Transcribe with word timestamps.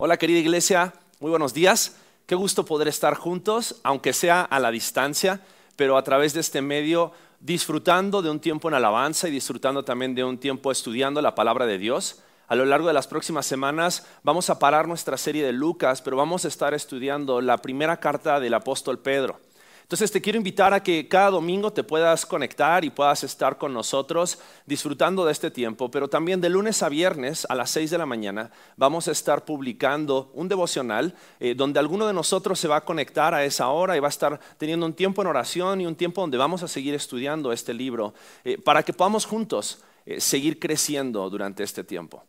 Hola 0.00 0.16
querida 0.16 0.38
iglesia, 0.38 0.94
muy 1.18 1.30
buenos 1.30 1.52
días. 1.52 1.96
Qué 2.24 2.36
gusto 2.36 2.64
poder 2.64 2.86
estar 2.86 3.14
juntos, 3.14 3.80
aunque 3.82 4.12
sea 4.12 4.42
a 4.42 4.60
la 4.60 4.70
distancia, 4.70 5.40
pero 5.74 5.96
a 5.96 6.04
través 6.04 6.34
de 6.34 6.40
este 6.40 6.62
medio 6.62 7.10
disfrutando 7.40 8.22
de 8.22 8.30
un 8.30 8.38
tiempo 8.38 8.68
en 8.68 8.74
alabanza 8.74 9.26
y 9.26 9.32
disfrutando 9.32 9.84
también 9.84 10.14
de 10.14 10.22
un 10.22 10.38
tiempo 10.38 10.70
estudiando 10.70 11.20
la 11.20 11.34
palabra 11.34 11.66
de 11.66 11.78
Dios. 11.78 12.22
A 12.46 12.54
lo 12.54 12.64
largo 12.64 12.86
de 12.86 12.92
las 12.92 13.08
próximas 13.08 13.44
semanas 13.46 14.06
vamos 14.22 14.50
a 14.50 14.60
parar 14.60 14.86
nuestra 14.86 15.16
serie 15.16 15.44
de 15.44 15.52
Lucas, 15.52 16.00
pero 16.00 16.16
vamos 16.16 16.44
a 16.44 16.48
estar 16.48 16.74
estudiando 16.74 17.40
la 17.40 17.58
primera 17.58 17.96
carta 17.96 18.38
del 18.38 18.54
apóstol 18.54 19.00
Pedro. 19.00 19.40
Entonces 19.88 20.12
te 20.12 20.20
quiero 20.20 20.36
invitar 20.36 20.74
a 20.74 20.82
que 20.82 21.08
cada 21.08 21.30
domingo 21.30 21.72
te 21.72 21.82
puedas 21.82 22.26
conectar 22.26 22.84
y 22.84 22.90
puedas 22.90 23.24
estar 23.24 23.56
con 23.56 23.72
nosotros 23.72 24.38
disfrutando 24.66 25.24
de 25.24 25.32
este 25.32 25.50
tiempo, 25.50 25.90
pero 25.90 26.08
también 26.08 26.42
de 26.42 26.50
lunes 26.50 26.82
a 26.82 26.90
viernes 26.90 27.46
a 27.48 27.54
las 27.54 27.70
6 27.70 27.92
de 27.92 27.96
la 27.96 28.04
mañana 28.04 28.50
vamos 28.76 29.08
a 29.08 29.12
estar 29.12 29.46
publicando 29.46 30.30
un 30.34 30.46
devocional 30.46 31.14
eh, 31.40 31.54
donde 31.54 31.80
alguno 31.80 32.06
de 32.06 32.12
nosotros 32.12 32.60
se 32.60 32.68
va 32.68 32.76
a 32.76 32.84
conectar 32.84 33.32
a 33.32 33.46
esa 33.46 33.68
hora 33.68 33.96
y 33.96 34.00
va 34.00 34.08
a 34.08 34.10
estar 34.10 34.38
teniendo 34.58 34.84
un 34.84 34.92
tiempo 34.92 35.22
en 35.22 35.28
oración 35.28 35.80
y 35.80 35.86
un 35.86 35.96
tiempo 35.96 36.20
donde 36.20 36.36
vamos 36.36 36.62
a 36.62 36.68
seguir 36.68 36.92
estudiando 36.92 37.50
este 37.50 37.72
libro 37.72 38.12
eh, 38.44 38.58
para 38.58 38.82
que 38.82 38.92
podamos 38.92 39.24
juntos 39.24 39.82
eh, 40.04 40.20
seguir 40.20 40.58
creciendo 40.58 41.30
durante 41.30 41.62
este 41.62 41.82
tiempo. 41.82 42.22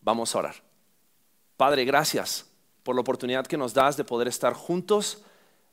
Vamos 0.00 0.34
a 0.34 0.38
orar. 0.38 0.54
Padre, 1.58 1.84
gracias 1.84 2.46
por 2.82 2.94
la 2.94 3.02
oportunidad 3.02 3.46
que 3.46 3.58
nos 3.58 3.74
das 3.74 3.98
de 3.98 4.04
poder 4.04 4.28
estar 4.28 4.54
juntos 4.54 5.22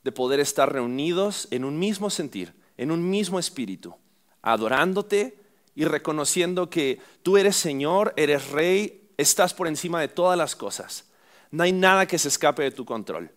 de 0.04 0.12
poder 0.12 0.38
estar 0.38 0.70
reunidos 0.70 1.48
en 1.50 1.64
un 1.64 1.78
mismo 1.78 2.10
sentir, 2.10 2.54
en 2.76 2.90
un 2.90 3.08
mismo 3.08 3.38
espíritu, 3.38 3.96
adorándote 4.42 5.38
y 5.74 5.86
reconociendo 5.86 6.68
que 6.70 7.00
tú 7.22 7.38
eres 7.38 7.56
Señor, 7.56 8.12
eres 8.16 8.50
Rey, 8.50 9.08
estás 9.16 9.54
por 9.54 9.66
encima 9.66 10.00
de 10.00 10.08
todas 10.08 10.38
las 10.38 10.54
cosas. 10.54 11.06
No 11.50 11.62
hay 11.62 11.72
nada 11.72 12.06
que 12.06 12.18
se 12.18 12.28
escape 12.28 12.62
de 12.62 12.70
tu 12.70 12.84
control. 12.84 13.30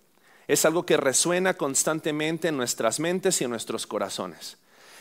Es 0.47 0.65
algo 0.65 0.85
que 0.85 0.97
resuena 0.97 1.55
constantemente 1.55 2.49
en 2.49 2.57
nuestras 2.57 2.99
mentes 2.99 3.39
y 3.41 3.45
en 3.45 3.49
nuestros 3.49 3.87
corazones. 3.87 4.57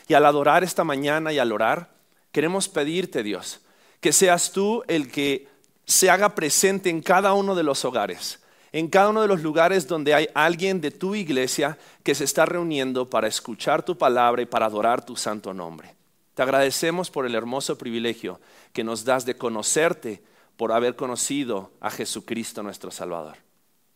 Y 0.07 0.13
al 0.13 0.25
adorar 0.25 0.63
esta 0.63 0.83
mañana 0.83 1.33
y 1.33 1.39
al 1.39 1.51
orar, 1.51 1.91
queremos 2.31 2.69
pedirte, 2.69 3.23
Dios, 3.23 3.59
que 3.99 4.13
seas 4.13 4.51
tú 4.51 4.83
el 4.87 5.11
que 5.11 5.47
se 5.85 6.09
haga 6.09 6.35
presente 6.35 6.89
en 6.89 7.01
cada 7.01 7.33
uno 7.33 7.55
de 7.55 7.63
los 7.63 7.83
hogares 7.83 8.39
en 8.71 8.87
cada 8.87 9.09
uno 9.09 9.21
de 9.21 9.27
los 9.27 9.41
lugares 9.41 9.87
donde 9.87 10.13
hay 10.13 10.27
alguien 10.33 10.81
de 10.81 10.91
tu 10.91 11.15
iglesia 11.15 11.77
que 12.03 12.15
se 12.15 12.23
está 12.23 12.45
reuniendo 12.45 13.09
para 13.09 13.27
escuchar 13.27 13.83
tu 13.83 13.97
palabra 13.97 14.41
y 14.41 14.45
para 14.45 14.65
adorar 14.65 15.05
tu 15.05 15.15
santo 15.15 15.53
nombre. 15.53 15.95
Te 16.35 16.43
agradecemos 16.43 17.09
por 17.09 17.25
el 17.25 17.35
hermoso 17.35 17.77
privilegio 17.77 18.39
que 18.73 18.83
nos 18.83 19.03
das 19.03 19.25
de 19.25 19.37
conocerte 19.37 20.21
por 20.55 20.71
haber 20.71 20.95
conocido 20.95 21.71
a 21.79 21.89
Jesucristo 21.89 22.61
nuestro 22.63 22.91
Salvador. 22.91 23.37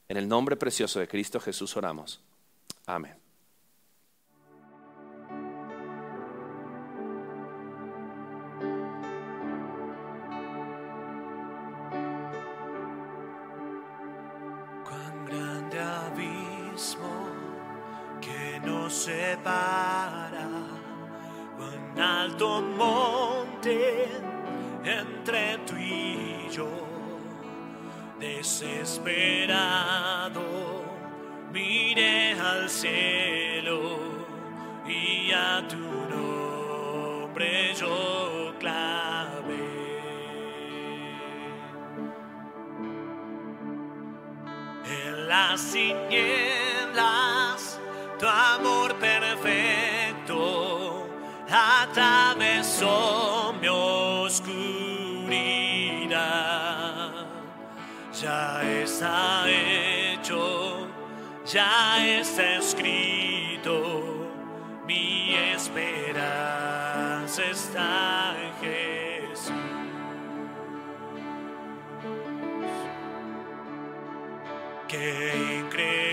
En 0.10 0.18
el 0.18 0.28
nombre 0.28 0.56
precioso 0.56 1.00
de 1.00 1.08
Cristo 1.08 1.40
Jesús 1.40 1.78
oramos. 1.78 2.20
Amén. 2.86 3.21
Separa 18.92 20.48
un 21.58 22.00
alto 22.00 22.62
monte 22.62 24.08
entre 24.84 25.58
tú 25.66 25.76
y 25.78 26.48
yo. 26.52 26.68
Desesperado 28.20 30.44
mire 31.52 32.40
al 32.40 32.70
cielo 32.70 33.98
y 34.86 35.32
a 35.32 35.68
tu 35.68 35.78
nombre 35.78 37.74
yo 37.74 38.54
clave. 38.60 39.82
En 44.86 45.28
las 45.28 45.76
atravesó 51.92 53.54
mi 53.60 53.68
oscuridad. 53.68 54.62
Ya 58.14 58.62
está 58.64 59.44
hecho, 59.50 60.88
ya 61.46 62.06
está 62.06 62.58
escrito, 62.58 64.30
mi 64.86 65.36
esperanza 65.54 67.44
está 67.44 68.36
en 68.42 68.54
Jesús. 68.62 69.54
Qué 74.88 75.60
increíble 75.60 76.11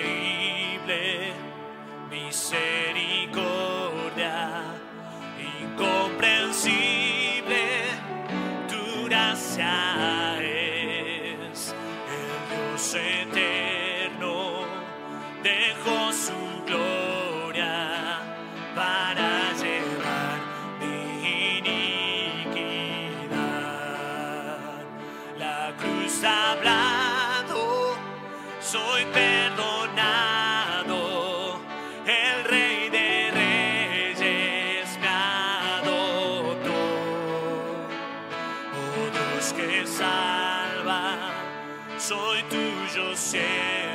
soy 42.08 42.42
tuyo 42.44 43.14
siempre. 43.14 43.87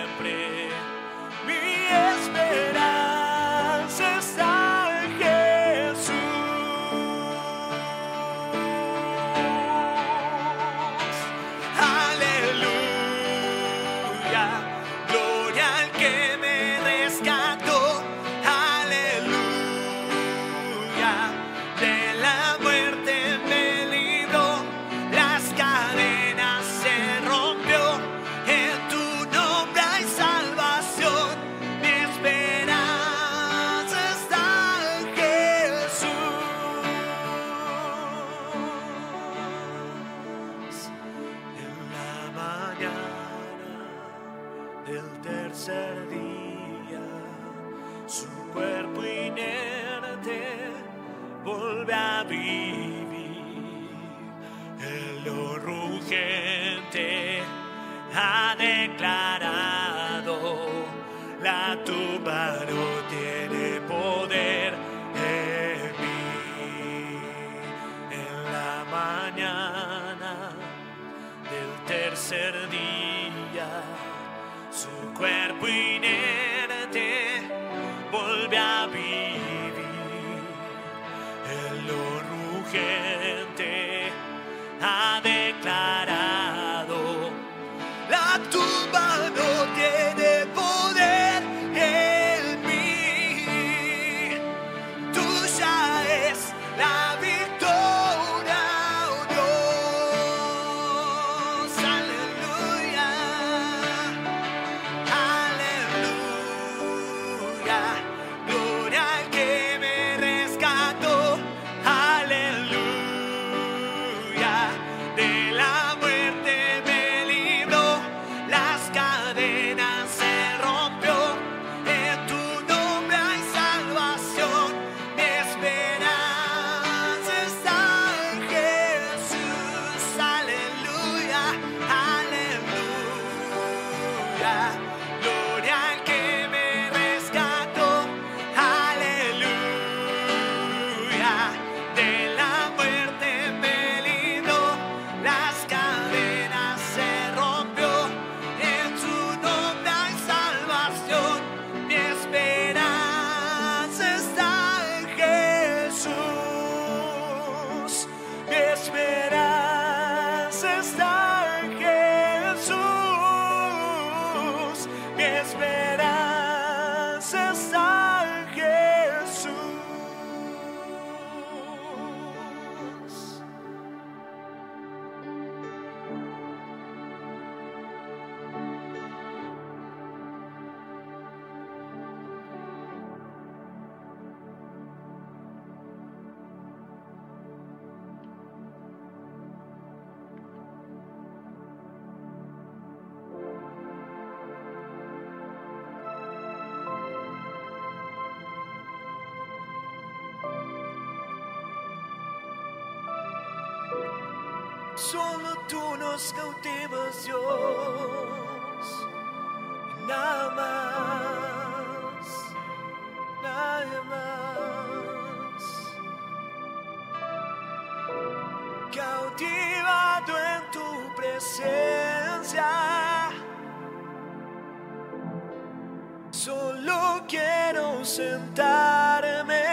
Sentarme 228.14 229.64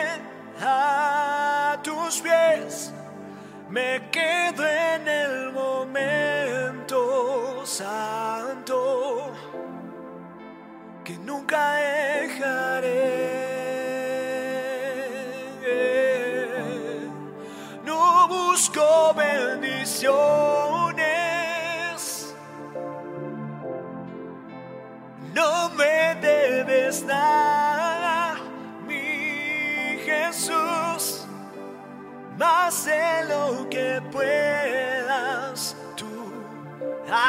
a 0.62 1.78
tus 1.82 2.20
pies. 2.20 2.92
Me 3.68 4.00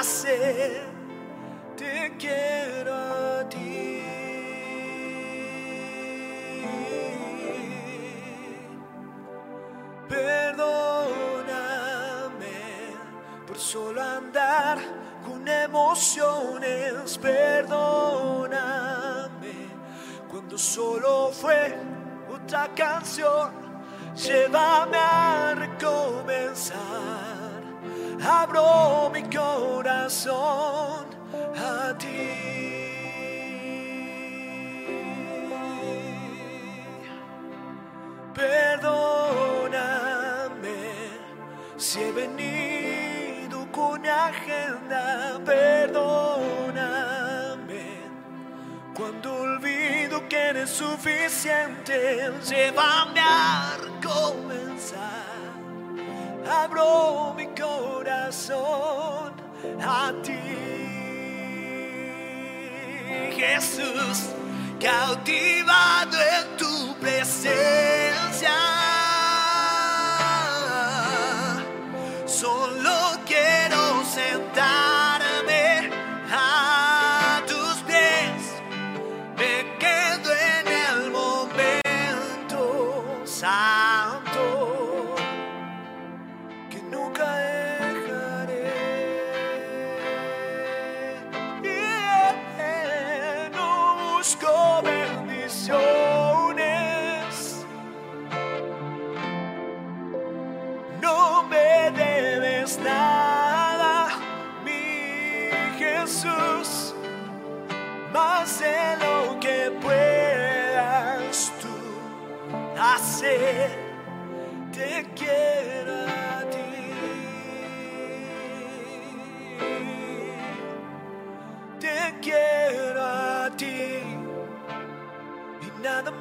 Te 0.01 0.81
quiero 2.18 2.92
a 2.92 3.48
ti. 3.48 4.01
Perdóname 10.09 11.45
por 13.45 13.59
solo 13.59 14.01
andar 14.01 14.80
con 15.24 15.48
emociones. 15.48 17.19
Perdóname 17.19 18.50
cuando 20.31 20.57
solo 20.57 21.30
fue 21.31 21.77
otra 22.27 22.74
canción 22.74 23.51
llévame 24.15 24.97
a 24.97 25.54
recomenzar. 25.56 26.41
Abro 28.23 29.09
mi 29.12 29.23
corazón 29.23 31.07
a 31.57 31.97
ti. 31.97 32.30
Perdóname 38.35 39.71
si 41.78 41.99
he 41.99 42.11
venido 42.11 43.68
con 43.71 44.06
agenda. 44.06 45.40
Perdóname 45.44 46.71
cuando 48.94 49.33
olvido 49.33 50.30
que 50.30 50.37
eres 50.37 50.69
suficiente, 50.69 52.31
llévame 52.44 53.19
a. 53.19 53.61
Abro 56.52 57.34
mi 57.38 57.48
corazón 57.48 59.34
a 59.81 60.12
ti, 60.22 60.38
Jesús, 63.31 64.30
cautivado 64.80 66.18
en 66.18 66.58
tu 66.58 66.96
presencia. 67.00 68.70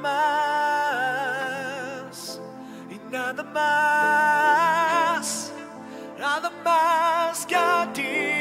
Más, 0.01 1.21
y 2.91 2.99
nada 3.11 3.43
más, 3.43 5.25
nada 6.19 6.51
más 6.65 7.47
que 7.47 7.57
a 7.57 7.87
ti. 7.93 8.39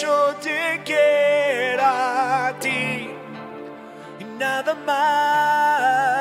Yo 0.00 0.34
te 0.42 0.82
quiero 0.84 1.84
a 1.84 2.52
ti 2.58 3.10
y 4.18 4.24
nada 4.38 4.74
más, 4.74 6.20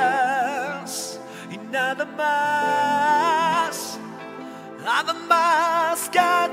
y 1.50 1.57
nada 1.57 2.05
más, 2.05 3.98
nada 4.83 5.13
más 5.27 6.10
que 6.10 6.19
a 6.19 6.48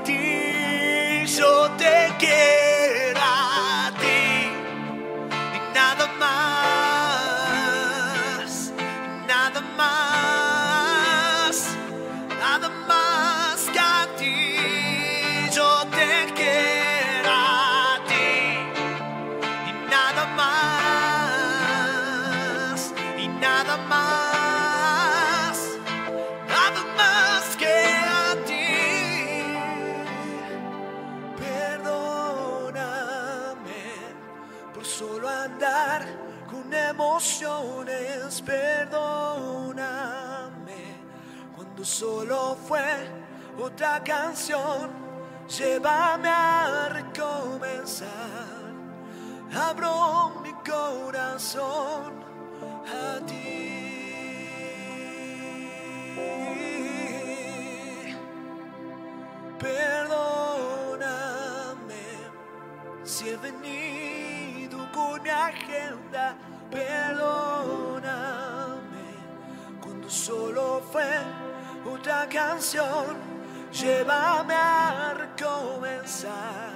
Llévame 72.71 74.53
a 74.53 75.13
recomenzar. 75.13 76.71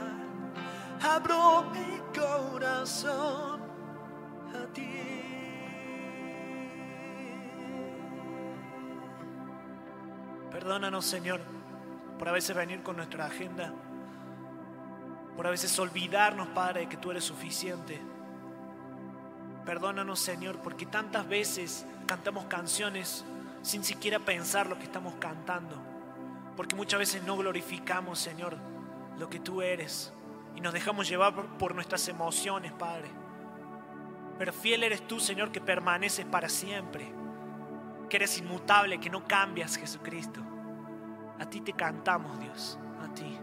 Abro 1.02 1.64
mi 1.72 2.02
corazón 2.14 3.62
a 4.54 4.74
ti. 4.74 4.92
Perdónanos, 10.52 11.06
Señor, 11.06 11.42
por 12.18 12.30
a 12.30 12.32
veces 12.32 12.56
venir 12.56 12.82
con 12.82 12.96
nuestra 12.98 13.26
agenda, 13.26 13.74
por 15.36 15.48
a 15.48 15.50
veces 15.50 15.78
olvidarnos, 15.80 16.48
Padre, 16.50 16.88
que 16.88 16.98
tú 16.98 17.12
eres 17.12 17.24
suficiente. 17.24 18.02
Perdónanos, 19.66 20.20
Señor, 20.20 20.60
porque 20.60 20.86
tantas 20.86 21.28
veces 21.28 21.86
cantamos 22.06 22.46
canciones 22.46 23.26
sin 23.66 23.84
siquiera 23.84 24.20
pensar 24.20 24.68
lo 24.68 24.78
que 24.78 24.84
estamos 24.84 25.16
cantando. 25.16 25.76
Porque 26.56 26.76
muchas 26.76 27.00
veces 27.00 27.24
no 27.24 27.36
glorificamos, 27.36 28.20
Señor, 28.20 28.58
lo 29.18 29.28
que 29.28 29.40
tú 29.40 29.62
eres 29.64 30.14
y 30.56 30.62
nos 30.62 30.72
dejamos 30.72 31.10
llevar 31.10 31.34
por, 31.58 31.74
nuestras 31.74 32.08
emociones, 32.08 32.72
Padre. 32.74 33.10
Pero 34.38 34.54
fiel 34.54 34.84
eres 34.84 35.08
tú, 35.08 35.20
Señor, 35.20 35.52
que 35.52 35.62
permaneces 35.62 36.26
para 36.26 36.48
siempre, 36.48 37.12
que 38.08 38.18
eres 38.18 38.38
inmutable, 38.38 39.00
que 39.00 39.10
no 39.10 39.28
cambias, 39.28 39.78
Jesucristo. 39.78 40.42
A 41.40 41.50
ti 41.50 41.60
te 41.60 41.74
cantamos, 41.74 42.40
Dios, 42.40 42.78
a 43.04 43.14
ti. 43.16 43.38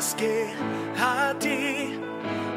Que 0.00 0.48
a 0.98 1.34
ti, 1.38 2.00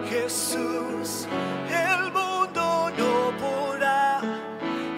Jesús. 0.10 1.28
El 1.68 2.10
mundo 2.14 2.90
no 2.98 3.34
podrá 3.38 4.22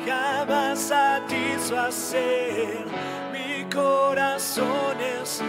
jamás 0.06 0.80
satisfacer 0.80 2.86
mi 3.34 3.66
corazón 3.74 5.02
es 5.02 5.42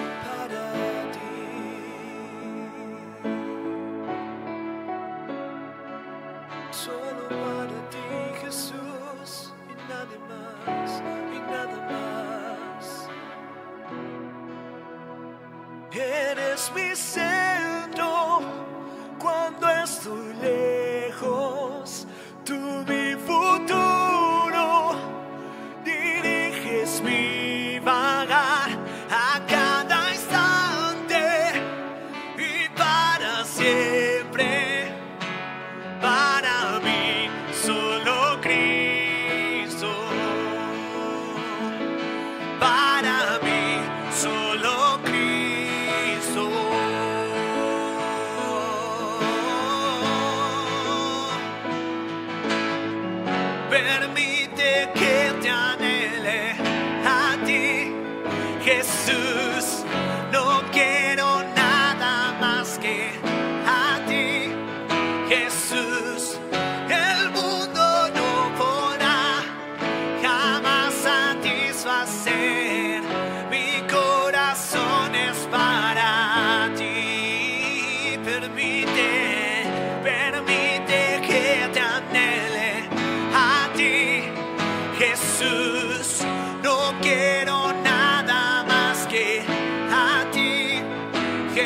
Eres 16.37 16.71
mi 16.75 16.95
centro. 16.95 18.41
Cuando 19.19 19.71
estoy 19.71 20.35
lejos, 20.35 20.56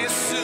Jesús, 0.00 0.39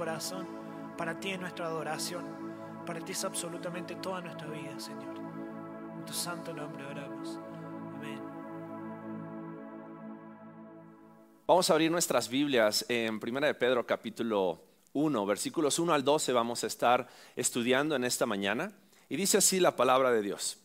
corazón. 0.00 0.46
Para 0.96 1.20
ti 1.20 1.30
es 1.32 1.38
nuestra 1.38 1.66
adoración. 1.66 2.24
Para 2.86 3.04
ti 3.04 3.12
es 3.12 3.22
absolutamente 3.22 3.96
toda 3.96 4.22
nuestra 4.22 4.48
vida, 4.48 4.80
Señor. 4.80 5.14
En 5.98 6.06
tu 6.06 6.14
santo 6.14 6.54
nombre 6.54 6.86
oramos. 6.86 7.38
Amén. 7.96 8.18
Vamos 11.46 11.68
a 11.68 11.74
abrir 11.74 11.90
nuestras 11.90 12.30
Biblias 12.30 12.86
en 12.88 13.20
1 13.22 13.40
de 13.42 13.52
Pedro 13.52 13.84
capítulo 13.84 14.62
1, 14.94 15.26
versículos 15.26 15.78
1 15.78 15.92
al 15.92 16.02
12 16.02 16.32
vamos 16.32 16.64
a 16.64 16.68
estar 16.68 17.06
estudiando 17.36 17.94
en 17.94 18.04
esta 18.04 18.24
mañana. 18.24 18.72
Y 19.10 19.16
dice 19.16 19.36
así 19.36 19.60
la 19.60 19.76
palabra 19.76 20.10
de 20.10 20.22
Dios. 20.22 20.56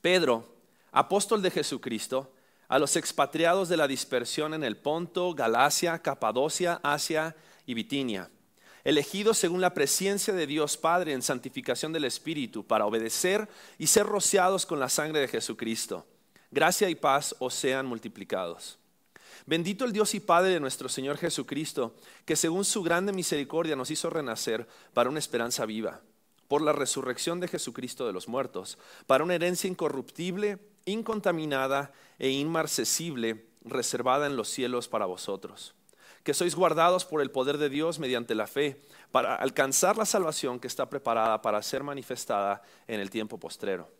Pedro, 0.00 0.48
apóstol 0.92 1.42
de 1.42 1.50
Jesucristo, 1.50 2.32
a 2.68 2.78
los 2.78 2.96
expatriados 2.96 3.68
de 3.68 3.76
la 3.76 3.88
dispersión 3.88 4.54
en 4.54 4.64
el 4.64 4.76
Ponto, 4.76 5.34
Galacia, 5.34 5.98
Capadocia, 5.98 6.80
Asia 6.82 7.36
y 7.66 7.74
Bitinia, 7.74 8.30
elegidos 8.84 9.38
según 9.38 9.60
la 9.60 9.74
presencia 9.74 10.34
de 10.34 10.46
Dios 10.46 10.76
Padre 10.76 11.12
en 11.12 11.22
santificación 11.22 11.92
del 11.92 12.04
Espíritu, 12.04 12.66
para 12.66 12.86
obedecer 12.86 13.48
y 13.78 13.86
ser 13.86 14.06
rociados 14.06 14.66
con 14.66 14.80
la 14.80 14.88
sangre 14.88 15.20
de 15.20 15.28
Jesucristo. 15.28 16.06
Gracia 16.50 16.88
y 16.88 16.94
paz 16.94 17.34
os 17.38 17.54
sean 17.54 17.86
multiplicados. 17.86 18.78
Bendito 19.46 19.84
el 19.84 19.92
Dios 19.92 20.14
y 20.14 20.20
Padre 20.20 20.52
de 20.52 20.60
nuestro 20.60 20.88
Señor 20.88 21.18
Jesucristo, 21.18 21.94
que 22.24 22.36
según 22.36 22.64
su 22.64 22.82
grande 22.82 23.12
misericordia 23.12 23.76
nos 23.76 23.90
hizo 23.90 24.08
renacer 24.08 24.66
para 24.94 25.10
una 25.10 25.18
esperanza 25.18 25.66
viva, 25.66 26.00
por 26.48 26.62
la 26.62 26.72
resurrección 26.72 27.40
de 27.40 27.48
Jesucristo 27.48 28.06
de 28.06 28.12
los 28.12 28.28
muertos, 28.28 28.78
para 29.06 29.24
una 29.24 29.34
herencia 29.34 29.68
incorruptible, 29.68 30.58
incontaminada 30.86 31.92
e 32.18 32.30
inmarcesible, 32.30 33.46
reservada 33.62 34.26
en 34.26 34.36
los 34.36 34.48
cielos 34.48 34.88
para 34.88 35.06
vosotros, 35.06 35.74
que 36.22 36.34
sois 36.34 36.54
guardados 36.54 37.04
por 37.04 37.20
el 37.20 37.30
poder 37.30 37.58
de 37.58 37.68
Dios 37.68 37.98
mediante 37.98 38.34
la 38.34 38.46
fe, 38.46 38.80
para 39.12 39.34
alcanzar 39.36 39.96
la 39.96 40.06
salvación 40.06 40.58
que 40.58 40.68
está 40.68 40.88
preparada 40.88 41.40
para 41.42 41.62
ser 41.62 41.82
manifestada 41.82 42.62
en 42.86 43.00
el 43.00 43.10
tiempo 43.10 43.38
postrero, 43.38 43.90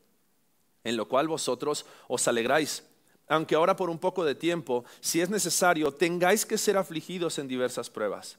en 0.83 0.97
lo 0.97 1.09
cual 1.09 1.29
vosotros 1.29 1.87
os 2.09 2.29
alegráis 2.29 2.85
aunque 3.29 3.55
ahora 3.55 3.77
por 3.77 3.91
un 3.91 3.99
poco 3.99 4.25
de 4.25 4.35
tiempo, 4.35 4.85
si 5.01 5.21
es 5.21 5.31
necesario, 5.31 5.93
tengáis 5.93 6.45
que 6.45 6.59
ser 6.59 6.77
afligidos 6.77 7.39
en 7.39 7.49
diversas 7.49 7.89
pruebas, 7.89 8.39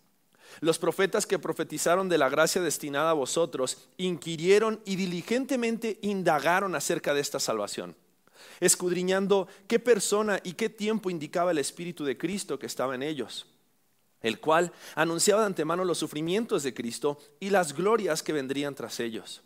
Los 0.59 0.77
profetas 0.77 1.25
que 1.25 1.39
profetizaron 1.39 2.09
de 2.09 2.17
la 2.17 2.29
gracia 2.29 2.61
destinada 2.61 3.11
a 3.11 3.13
vosotros 3.13 3.87
inquirieron 3.97 4.81
y 4.85 4.95
diligentemente 4.95 5.97
indagaron 6.01 6.75
acerca 6.75 7.13
de 7.13 7.21
esta 7.21 7.39
salvación, 7.39 7.95
escudriñando 8.59 9.47
qué 9.67 9.79
persona 9.79 10.39
y 10.43 10.53
qué 10.53 10.69
tiempo 10.69 11.09
indicaba 11.09 11.51
el 11.51 11.57
Espíritu 11.57 12.03
de 12.03 12.17
Cristo 12.17 12.59
que 12.59 12.65
estaba 12.65 12.95
en 12.95 13.03
ellos, 13.03 13.47
el 14.21 14.39
cual 14.39 14.71
anunciaba 14.95 15.41
de 15.41 15.47
antemano 15.47 15.85
los 15.85 15.97
sufrimientos 15.97 16.63
de 16.63 16.73
Cristo 16.73 17.17
y 17.39 17.49
las 17.49 17.73
glorias 17.73 18.21
que 18.21 18.33
vendrían 18.33 18.75
tras 18.75 18.99
ellos. 18.99 19.41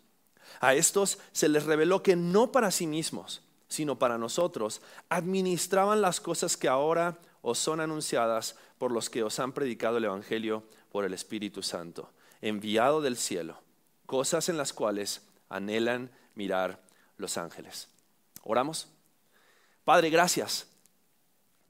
A 0.60 0.74
estos 0.74 1.18
se 1.32 1.48
les 1.48 1.64
reveló 1.64 2.02
que 2.02 2.16
no 2.16 2.52
para 2.52 2.70
sí 2.70 2.86
mismos, 2.86 3.42
sino 3.68 3.98
para 3.98 4.18
nosotros, 4.18 4.80
administraban 5.08 6.00
las 6.00 6.20
cosas 6.20 6.56
que 6.56 6.68
ahora 6.68 7.18
os 7.42 7.58
son 7.58 7.80
anunciadas 7.80 8.56
por 8.78 8.92
los 8.92 9.10
que 9.10 9.22
os 9.22 9.38
han 9.38 9.52
predicado 9.52 9.98
el 9.98 10.04
Evangelio 10.04 10.62
por 10.96 11.04
el 11.04 11.12
Espíritu 11.12 11.62
Santo, 11.62 12.10
enviado 12.40 13.02
del 13.02 13.18
cielo, 13.18 13.60
cosas 14.06 14.48
en 14.48 14.56
las 14.56 14.72
cuales 14.72 15.20
anhelan 15.50 16.10
mirar 16.34 16.80
los 17.18 17.36
ángeles. 17.36 17.90
¿Oramos? 18.44 18.88
Padre, 19.84 20.08
gracias 20.08 20.66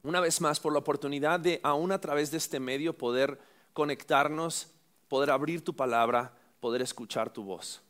una 0.01 0.21
vez 0.21 0.39
más 0.39 0.61
por 0.61 0.71
la 0.71 0.79
oportunidad 0.79 1.41
de, 1.41 1.59
aún 1.61 1.91
a 1.91 1.99
través 1.99 2.31
de 2.31 2.37
este 2.37 2.61
medio, 2.61 2.97
poder 2.97 3.37
conectarnos, 3.73 4.67
poder 5.09 5.31
abrir 5.31 5.61
tu 5.61 5.75
palabra, 5.75 6.33
poder 6.61 6.81
escuchar 6.81 7.29
tu 7.29 7.43
voz. 7.43 7.81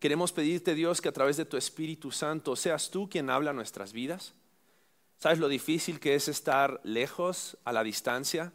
Queremos 0.00 0.32
pedirte, 0.32 0.74
Dios, 0.74 1.00
que 1.00 1.08
a 1.08 1.12
través 1.12 1.36
de 1.36 1.44
tu 1.44 1.56
Espíritu 1.56 2.10
Santo 2.10 2.56
seas 2.56 2.90
tú 2.90 3.08
quien 3.08 3.30
habla 3.30 3.52
nuestras 3.52 3.92
vidas, 3.92 4.34
¿Sabes 5.20 5.40
lo 5.40 5.48
difícil 5.48 5.98
que 5.98 6.14
es 6.14 6.28
estar 6.28 6.80
lejos, 6.84 7.56
a 7.64 7.72
la 7.72 7.82
distancia? 7.82 8.52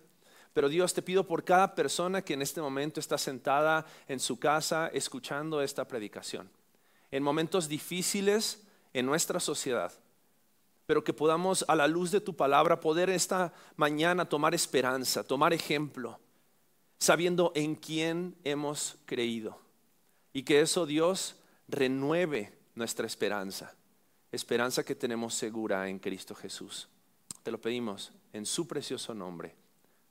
Pero 0.53 0.69
Dios, 0.69 0.93
te 0.93 1.01
pido 1.01 1.25
por 1.25 1.43
cada 1.43 1.73
persona 1.73 2.21
que 2.21 2.35
en 2.35 2.41
este 2.41 2.61
momento 2.61 2.99
está 2.99 3.17
sentada 3.17 3.85
en 4.07 4.19
su 4.19 4.37
casa 4.39 4.87
escuchando 4.93 5.61
esta 5.61 5.87
predicación. 5.87 6.49
En 7.11 7.23
momentos 7.23 7.67
difíciles 7.67 8.61
en 8.93 9.05
nuestra 9.05 9.39
sociedad, 9.39 9.91
pero 10.85 11.03
que 11.03 11.13
podamos 11.13 11.65
a 11.67 11.75
la 11.75 11.87
luz 11.87 12.11
de 12.11 12.21
tu 12.21 12.35
palabra 12.35 12.79
poder 12.79 13.09
esta 13.09 13.53
mañana 13.75 14.25
tomar 14.25 14.53
esperanza, 14.53 15.23
tomar 15.23 15.53
ejemplo, 15.53 16.19
sabiendo 16.99 17.51
en 17.55 17.75
quién 17.75 18.35
hemos 18.43 18.97
creído. 19.05 19.59
Y 20.33 20.43
que 20.43 20.61
eso, 20.61 20.85
Dios, 20.85 21.35
renueve 21.67 22.53
nuestra 22.75 23.07
esperanza, 23.07 23.73
esperanza 24.31 24.83
que 24.83 24.95
tenemos 24.95 25.33
segura 25.33 25.87
en 25.89 25.99
Cristo 25.99 26.35
Jesús. 26.35 26.87
Te 27.43 27.51
lo 27.51 27.59
pedimos 27.59 28.11
en 28.33 28.45
su 28.45 28.67
precioso 28.67 29.13
nombre. 29.13 29.62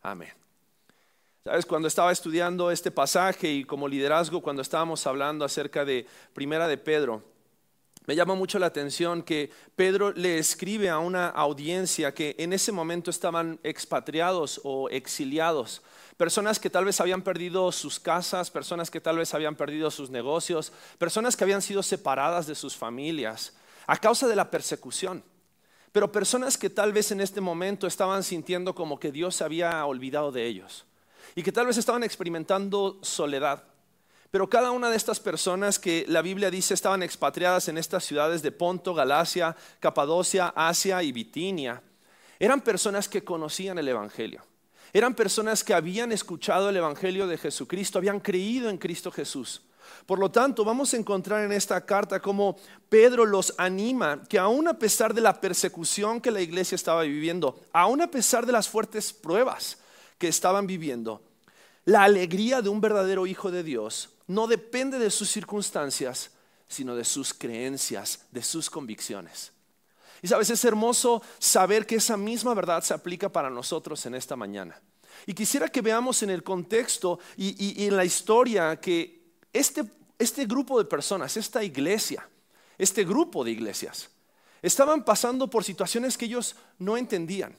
Amén. 0.02 0.32
Sabes, 1.44 1.66
cuando 1.66 1.88
estaba 1.88 2.12
estudiando 2.12 2.70
este 2.70 2.90
pasaje 2.90 3.50
y 3.50 3.64
como 3.64 3.88
liderazgo, 3.88 4.40
cuando 4.40 4.62
estábamos 4.62 5.06
hablando 5.06 5.44
acerca 5.44 5.84
de 5.84 6.06
Primera 6.34 6.68
de 6.68 6.78
Pedro, 6.78 7.22
me 8.06 8.16
llama 8.16 8.34
mucho 8.34 8.58
la 8.58 8.66
atención 8.66 9.22
que 9.22 9.50
Pedro 9.76 10.12
le 10.12 10.38
escribe 10.38 10.90
a 10.90 10.98
una 10.98 11.28
audiencia 11.28 12.12
que 12.12 12.34
en 12.38 12.52
ese 12.52 12.72
momento 12.72 13.10
estaban 13.10 13.60
expatriados 13.62 14.60
o 14.64 14.88
exiliados, 14.88 15.82
personas 16.16 16.58
que 16.58 16.70
tal 16.70 16.84
vez 16.84 17.00
habían 17.00 17.22
perdido 17.22 17.70
sus 17.70 18.00
casas, 18.00 18.50
personas 18.50 18.90
que 18.90 19.00
tal 19.00 19.18
vez 19.18 19.34
habían 19.34 19.54
perdido 19.54 19.88
sus 19.92 20.10
negocios, 20.10 20.72
personas 20.98 21.36
que 21.36 21.44
habían 21.44 21.62
sido 21.62 21.82
separadas 21.82 22.48
de 22.48 22.56
sus 22.56 22.76
familias 22.76 23.54
a 23.86 23.96
causa 23.96 24.26
de 24.26 24.36
la 24.36 24.50
persecución. 24.50 25.22
Pero 25.92 26.10
personas 26.10 26.56
que 26.56 26.70
tal 26.70 26.92
vez 26.92 27.12
en 27.12 27.20
este 27.20 27.40
momento 27.40 27.86
estaban 27.86 28.22
sintiendo 28.22 28.74
como 28.74 28.98
que 28.98 29.12
Dios 29.12 29.36
se 29.36 29.44
había 29.44 29.84
olvidado 29.84 30.32
de 30.32 30.46
ellos 30.46 30.86
y 31.34 31.42
que 31.42 31.52
tal 31.52 31.66
vez 31.66 31.76
estaban 31.76 32.02
experimentando 32.02 32.98
soledad. 33.02 33.64
Pero 34.30 34.48
cada 34.48 34.70
una 34.70 34.88
de 34.88 34.96
estas 34.96 35.20
personas 35.20 35.78
que 35.78 36.06
la 36.08 36.22
Biblia 36.22 36.50
dice 36.50 36.72
estaban 36.72 37.02
expatriadas 37.02 37.68
en 37.68 37.76
estas 37.76 38.04
ciudades 38.04 38.42
de 38.42 38.50
Ponto, 38.50 38.94
Galacia, 38.94 39.54
Capadocia, 39.78 40.54
Asia 40.56 41.02
y 41.02 41.12
Bitinia, 41.12 41.82
eran 42.38 42.62
personas 42.62 43.08
que 43.08 43.22
conocían 43.22 43.78
el 43.78 43.88
Evangelio. 43.88 44.42
Eran 44.94 45.14
personas 45.14 45.62
que 45.62 45.74
habían 45.74 46.12
escuchado 46.12 46.70
el 46.70 46.76
Evangelio 46.76 47.26
de 47.26 47.38
Jesucristo, 47.38 47.98
habían 47.98 48.20
creído 48.20 48.70
en 48.70 48.78
Cristo 48.78 49.10
Jesús. 49.10 49.62
Por 50.06 50.18
lo 50.18 50.30
tanto, 50.30 50.64
vamos 50.64 50.92
a 50.92 50.96
encontrar 50.96 51.44
en 51.44 51.52
esta 51.52 51.84
carta 51.84 52.20
cómo 52.20 52.56
Pedro 52.88 53.24
los 53.24 53.54
anima 53.58 54.22
que 54.28 54.38
aun 54.38 54.68
a 54.68 54.78
pesar 54.78 55.14
de 55.14 55.20
la 55.20 55.40
persecución 55.40 56.20
que 56.20 56.30
la 56.30 56.40
iglesia 56.40 56.76
estaba 56.76 57.02
viviendo, 57.02 57.60
aun 57.72 58.02
a 58.02 58.10
pesar 58.10 58.46
de 58.46 58.52
las 58.52 58.68
fuertes 58.68 59.12
pruebas 59.12 59.78
que 60.18 60.28
estaban 60.28 60.66
viviendo, 60.66 61.22
la 61.84 62.04
alegría 62.04 62.62
de 62.62 62.68
un 62.68 62.80
verdadero 62.80 63.26
hijo 63.26 63.50
de 63.50 63.62
Dios 63.62 64.10
no 64.26 64.46
depende 64.46 64.98
de 64.98 65.10
sus 65.10 65.30
circunstancias, 65.30 66.30
sino 66.68 66.94
de 66.94 67.04
sus 67.04 67.34
creencias, 67.34 68.26
de 68.30 68.42
sus 68.42 68.70
convicciones. 68.70 69.52
Y 70.22 70.28
sabes, 70.28 70.50
es 70.50 70.64
hermoso 70.64 71.22
saber 71.38 71.84
que 71.84 71.96
esa 71.96 72.16
misma 72.16 72.54
verdad 72.54 72.82
se 72.82 72.94
aplica 72.94 73.28
para 73.28 73.50
nosotros 73.50 74.06
en 74.06 74.14
esta 74.14 74.36
mañana. 74.36 74.80
Y 75.26 75.34
quisiera 75.34 75.68
que 75.68 75.82
veamos 75.82 76.22
en 76.22 76.30
el 76.30 76.42
contexto 76.42 77.18
y, 77.36 77.84
en 77.84 77.96
la 77.96 78.04
historia 78.04 78.80
que 78.80 79.21
este, 79.52 79.84
este 80.18 80.46
grupo 80.46 80.78
de 80.78 80.84
personas, 80.84 81.36
esta 81.36 81.62
iglesia, 81.62 82.28
este 82.78 83.04
grupo 83.04 83.44
de 83.44 83.50
iglesias, 83.50 84.10
estaban 84.62 85.04
pasando 85.04 85.48
por 85.48 85.64
situaciones 85.64 86.16
que 86.16 86.26
ellos 86.26 86.56
no 86.78 86.96
entendían. 86.96 87.56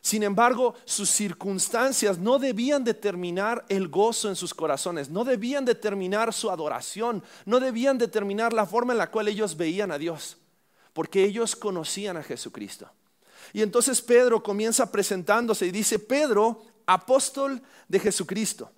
Sin 0.00 0.24
embargo, 0.24 0.74
sus 0.84 1.08
circunstancias 1.08 2.18
no 2.18 2.40
debían 2.40 2.82
determinar 2.82 3.64
el 3.68 3.86
gozo 3.86 4.28
en 4.28 4.34
sus 4.34 4.52
corazones, 4.52 5.08
no 5.10 5.22
debían 5.22 5.64
determinar 5.64 6.32
su 6.32 6.50
adoración, 6.50 7.22
no 7.46 7.60
debían 7.60 7.98
determinar 7.98 8.52
la 8.52 8.66
forma 8.66 8.92
en 8.92 8.98
la 8.98 9.12
cual 9.12 9.28
ellos 9.28 9.56
veían 9.56 9.92
a 9.92 9.98
Dios, 9.98 10.38
porque 10.92 11.22
ellos 11.22 11.54
conocían 11.54 12.16
a 12.16 12.24
Jesucristo. 12.24 12.90
Y 13.52 13.62
entonces 13.62 14.02
Pedro 14.02 14.42
comienza 14.42 14.90
presentándose 14.90 15.66
y 15.66 15.70
dice, 15.70 16.00
Pedro, 16.00 16.64
apóstol 16.84 17.62
de 17.86 18.00
Jesucristo. 18.00 18.72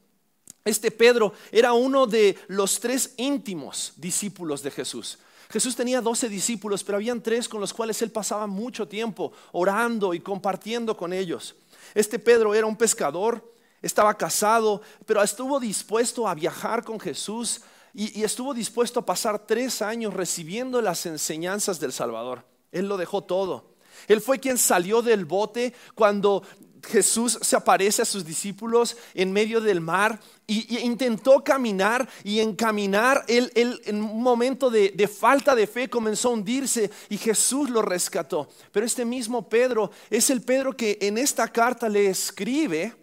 Este 0.65 0.91
Pedro 0.91 1.35
era 1.53 1.75
uno 1.75 2.07
de 2.07 2.39
los 2.49 2.81
tres 2.81 3.13
íntimos 3.17 3.93
discípulos 3.97 4.63
de 4.63 4.71
Jesús. 4.71 5.19
Jesús 5.51 5.77
tenía 5.77 6.01
doce 6.01 6.29
discípulos, 6.29 6.83
pero 6.83 6.97
habían 6.97 7.23
tres 7.23 7.49
con 7.49 7.61
los 7.61 7.75
cuales 7.75 8.01
él 8.01 8.11
pasaba 8.11 8.47
mucho 8.47 8.89
tiempo 8.89 9.33
orando 9.53 10.15
y 10.15 10.21
compartiendo 10.21 10.97
con 10.97 11.13
ellos. 11.13 11.55
Este 11.95 12.19
Pedro 12.19 12.55
era 12.55 12.67
un 12.67 12.77
pescador, 12.77 13.53
estaba 13.83 14.17
casado, 14.17 14.81
pero 15.05 15.23
estuvo 15.23 15.61
dispuesto 15.61 16.27
a 16.27 16.35
viajar 16.35 16.83
con 16.83 16.99
Jesús 16.99 17.61
y, 17.93 18.19
y 18.19 18.25
estuvo 18.25 18.55
dispuesto 18.55 19.01
a 19.01 19.07
pasar 19.07 19.47
tres 19.47 19.83
años 19.83 20.15
recibiendo 20.15 20.81
las 20.81 21.05
enseñanzas 21.05 21.79
del 21.79 21.93
Salvador. 21.93 22.45
Él 22.73 22.89
lo 22.89 22.97
dejó 22.97 23.23
todo. 23.23 23.75
Él 24.09 24.21
fue 24.21 24.41
quien 24.41 24.59
salió 24.59 25.03
del 25.03 25.25
bote 25.25 25.75
cuando 25.95 26.43
Jesús 26.87 27.39
se 27.41 27.57
aparece 27.57 28.03
a 28.03 28.05
sus 28.05 28.25
discípulos 28.25 28.97
en 29.15 29.33
medio 29.33 29.61
del 29.61 29.81
mar 29.81 30.21
y, 30.47 30.79
intentó 30.79 31.43
caminar 31.43 32.09
y 32.23 32.41
encaminar. 32.41 33.25
Él, 33.29 33.51
en 33.55 34.03
un 34.03 34.23
momento 34.23 34.71
de, 34.71 34.91
de, 34.91 35.09
falta 35.09 35.55
de 35.55 35.67
fe 35.67 35.89
comenzó 35.89 36.29
a 36.29 36.33
hundirse 36.33 36.91
y 37.09 37.17
Jesús 37.17 37.71
lo 37.71 37.83
rescató. 37.83 38.49
Pero 38.73 38.87
este 38.87 39.05
mismo 39.05 39.49
Pedro 39.49 39.91
es 40.11 40.31
el 40.31 40.43
Pedro 40.43 40.77
que 40.77 40.99
en 41.01 41.19
esta 41.19 41.49
carta 41.49 41.89
le 41.89 42.07
escribe 42.07 42.95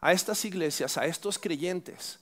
a 0.00 0.12
estas 0.12 0.44
iglesias, 0.44 0.96
a 0.96 1.06
estos 1.06 1.38
creyentes, 1.38 2.18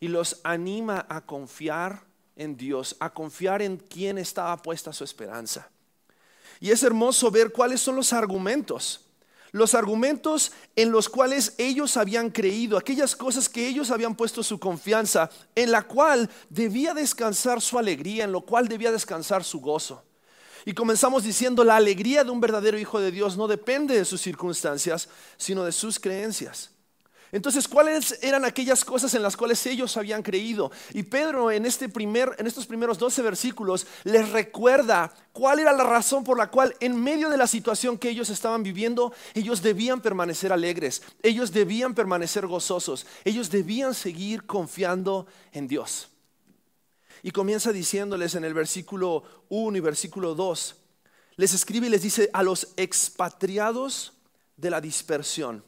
y 0.00 0.08
los 0.08 0.40
anima 0.44 1.06
a 1.08 1.20
confiar 1.20 2.04
en 2.36 2.56
Dios, 2.56 2.96
a 3.00 3.10
confiar 3.10 3.62
en 3.62 3.76
quien 3.76 4.18
estaba 4.18 4.56
puesta 4.60 4.92
su 4.92 5.04
esperanza. 5.04 5.70
Y 6.60 6.70
es 6.70 6.82
hermoso 6.82 7.30
ver 7.30 7.52
cuáles 7.52 7.80
son 7.80 7.96
los 7.96 8.12
argumentos 8.12 9.03
los 9.54 9.76
argumentos 9.76 10.50
en 10.74 10.90
los 10.90 11.08
cuales 11.08 11.54
ellos 11.58 11.96
habían 11.96 12.30
creído, 12.30 12.76
aquellas 12.76 13.14
cosas 13.14 13.48
que 13.48 13.68
ellos 13.68 13.92
habían 13.92 14.16
puesto 14.16 14.42
su 14.42 14.58
confianza, 14.58 15.30
en 15.54 15.70
la 15.70 15.84
cual 15.84 16.28
debía 16.50 16.92
descansar 16.92 17.60
su 17.60 17.78
alegría, 17.78 18.24
en 18.24 18.32
lo 18.32 18.40
cual 18.40 18.66
debía 18.66 18.90
descansar 18.90 19.44
su 19.44 19.60
gozo. 19.60 20.02
Y 20.64 20.72
comenzamos 20.72 21.22
diciendo, 21.22 21.62
la 21.62 21.76
alegría 21.76 22.24
de 22.24 22.32
un 22.32 22.40
verdadero 22.40 22.76
hijo 22.76 22.98
de 22.98 23.12
Dios 23.12 23.36
no 23.36 23.46
depende 23.46 23.96
de 23.96 24.04
sus 24.04 24.20
circunstancias, 24.20 25.08
sino 25.36 25.64
de 25.64 25.70
sus 25.70 26.00
creencias. 26.00 26.73
Entonces, 27.34 27.66
¿cuáles 27.66 28.16
eran 28.22 28.44
aquellas 28.44 28.84
cosas 28.84 29.12
en 29.12 29.20
las 29.20 29.36
cuales 29.36 29.66
ellos 29.66 29.96
habían 29.96 30.22
creído? 30.22 30.70
Y 30.92 31.02
Pedro 31.02 31.50
en, 31.50 31.66
este 31.66 31.88
primer, 31.88 32.32
en 32.38 32.46
estos 32.46 32.64
primeros 32.64 32.96
12 32.96 33.22
versículos 33.22 33.88
les 34.04 34.28
recuerda 34.28 35.12
cuál 35.32 35.58
era 35.58 35.72
la 35.72 35.82
razón 35.82 36.22
por 36.22 36.38
la 36.38 36.48
cual 36.48 36.76
en 36.78 36.94
medio 36.94 37.28
de 37.30 37.36
la 37.36 37.48
situación 37.48 37.98
que 37.98 38.08
ellos 38.08 38.30
estaban 38.30 38.62
viviendo, 38.62 39.12
ellos 39.34 39.62
debían 39.62 40.00
permanecer 40.00 40.52
alegres, 40.52 41.02
ellos 41.24 41.50
debían 41.50 41.92
permanecer 41.92 42.46
gozosos, 42.46 43.04
ellos 43.24 43.50
debían 43.50 43.94
seguir 43.94 44.46
confiando 44.46 45.26
en 45.50 45.66
Dios. 45.66 46.10
Y 47.24 47.32
comienza 47.32 47.72
diciéndoles 47.72 48.36
en 48.36 48.44
el 48.44 48.54
versículo 48.54 49.24
1 49.48 49.76
y 49.76 49.80
versículo 49.80 50.36
2, 50.36 50.76
les 51.34 51.52
escribe 51.52 51.88
y 51.88 51.90
les 51.90 52.02
dice 52.02 52.30
a 52.32 52.44
los 52.44 52.68
expatriados 52.76 54.12
de 54.56 54.70
la 54.70 54.80
dispersión 54.80 55.64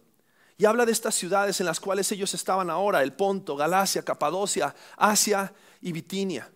y 0.58 0.64
habla 0.64 0.86
de 0.86 0.92
estas 0.92 1.14
ciudades 1.14 1.60
en 1.60 1.66
las 1.66 1.80
cuales 1.80 2.10
ellos 2.12 2.32
estaban 2.32 2.70
ahora, 2.70 3.02
el 3.02 3.12
Ponto, 3.12 3.56
Galacia, 3.56 4.02
Capadocia, 4.02 4.74
Asia 4.96 5.52
y 5.82 5.92
Bitinia. 5.92 6.50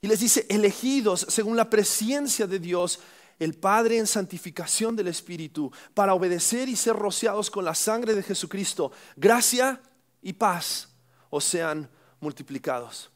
Y 0.00 0.06
les 0.06 0.20
dice, 0.20 0.46
elegidos 0.48 1.26
según 1.28 1.56
la 1.56 1.70
presencia 1.70 2.46
de 2.46 2.58
Dios, 2.58 3.00
el 3.38 3.54
Padre 3.54 3.98
en 3.98 4.06
santificación 4.06 4.94
del 4.94 5.08
Espíritu, 5.08 5.72
para 5.94 6.14
obedecer 6.14 6.68
y 6.68 6.76
ser 6.76 6.96
rociados 6.96 7.50
con 7.50 7.64
la 7.64 7.74
sangre 7.74 8.14
de 8.14 8.22
Jesucristo, 8.22 8.92
gracia 9.16 9.80
y 10.20 10.34
paz 10.34 10.88
os 11.30 11.44
sean 11.44 11.88
multiplicados. 12.20 13.10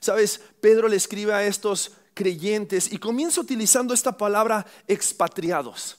Sabes, 0.00 0.40
Pedro 0.60 0.86
le 0.86 0.96
escribe 0.96 1.32
a 1.32 1.44
estos 1.44 1.92
creyentes 2.12 2.92
y 2.92 2.98
comienza 2.98 3.40
utilizando 3.40 3.94
esta 3.94 4.16
palabra 4.16 4.64
expatriados. 4.86 5.98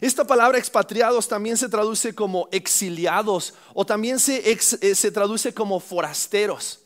Esta 0.00 0.24
palabra 0.24 0.58
expatriados 0.58 1.26
también 1.26 1.56
se 1.56 1.68
traduce 1.68 2.14
como 2.14 2.48
exiliados 2.52 3.54
o 3.74 3.84
también 3.84 4.20
se, 4.20 4.50
eh, 4.50 4.94
se, 4.94 5.10
traduce 5.10 5.52
como 5.52 5.80
forasteros. 5.80 6.80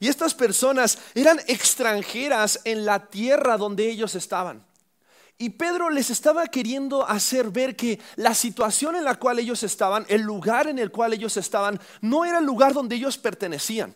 Y 0.00 0.08
estas 0.08 0.34
personas 0.34 0.98
eran 1.14 1.40
extranjeras 1.46 2.60
en 2.64 2.84
la 2.84 3.06
tierra 3.06 3.56
donde 3.56 3.88
ellos 3.88 4.14
estaban. 4.14 4.64
Y 5.38 5.50
Pedro 5.50 5.90
les 5.90 6.10
estaba 6.10 6.46
queriendo 6.46 7.08
hacer 7.08 7.50
ver 7.50 7.74
que 7.74 7.98
la 8.16 8.34
situación 8.34 8.96
en 8.96 9.04
la 9.04 9.14
cual 9.16 9.38
ellos 9.38 9.62
estaban, 9.62 10.04
el 10.08 10.20
lugar 10.22 10.66
en 10.68 10.78
el 10.78 10.90
cual 10.90 11.14
ellos 11.14 11.36
estaban, 11.36 11.80
no 12.00 12.24
era 12.24 12.38
el 12.38 12.44
lugar 12.44 12.74
donde 12.74 12.96
ellos 12.96 13.16
pertenecían. 13.16 13.94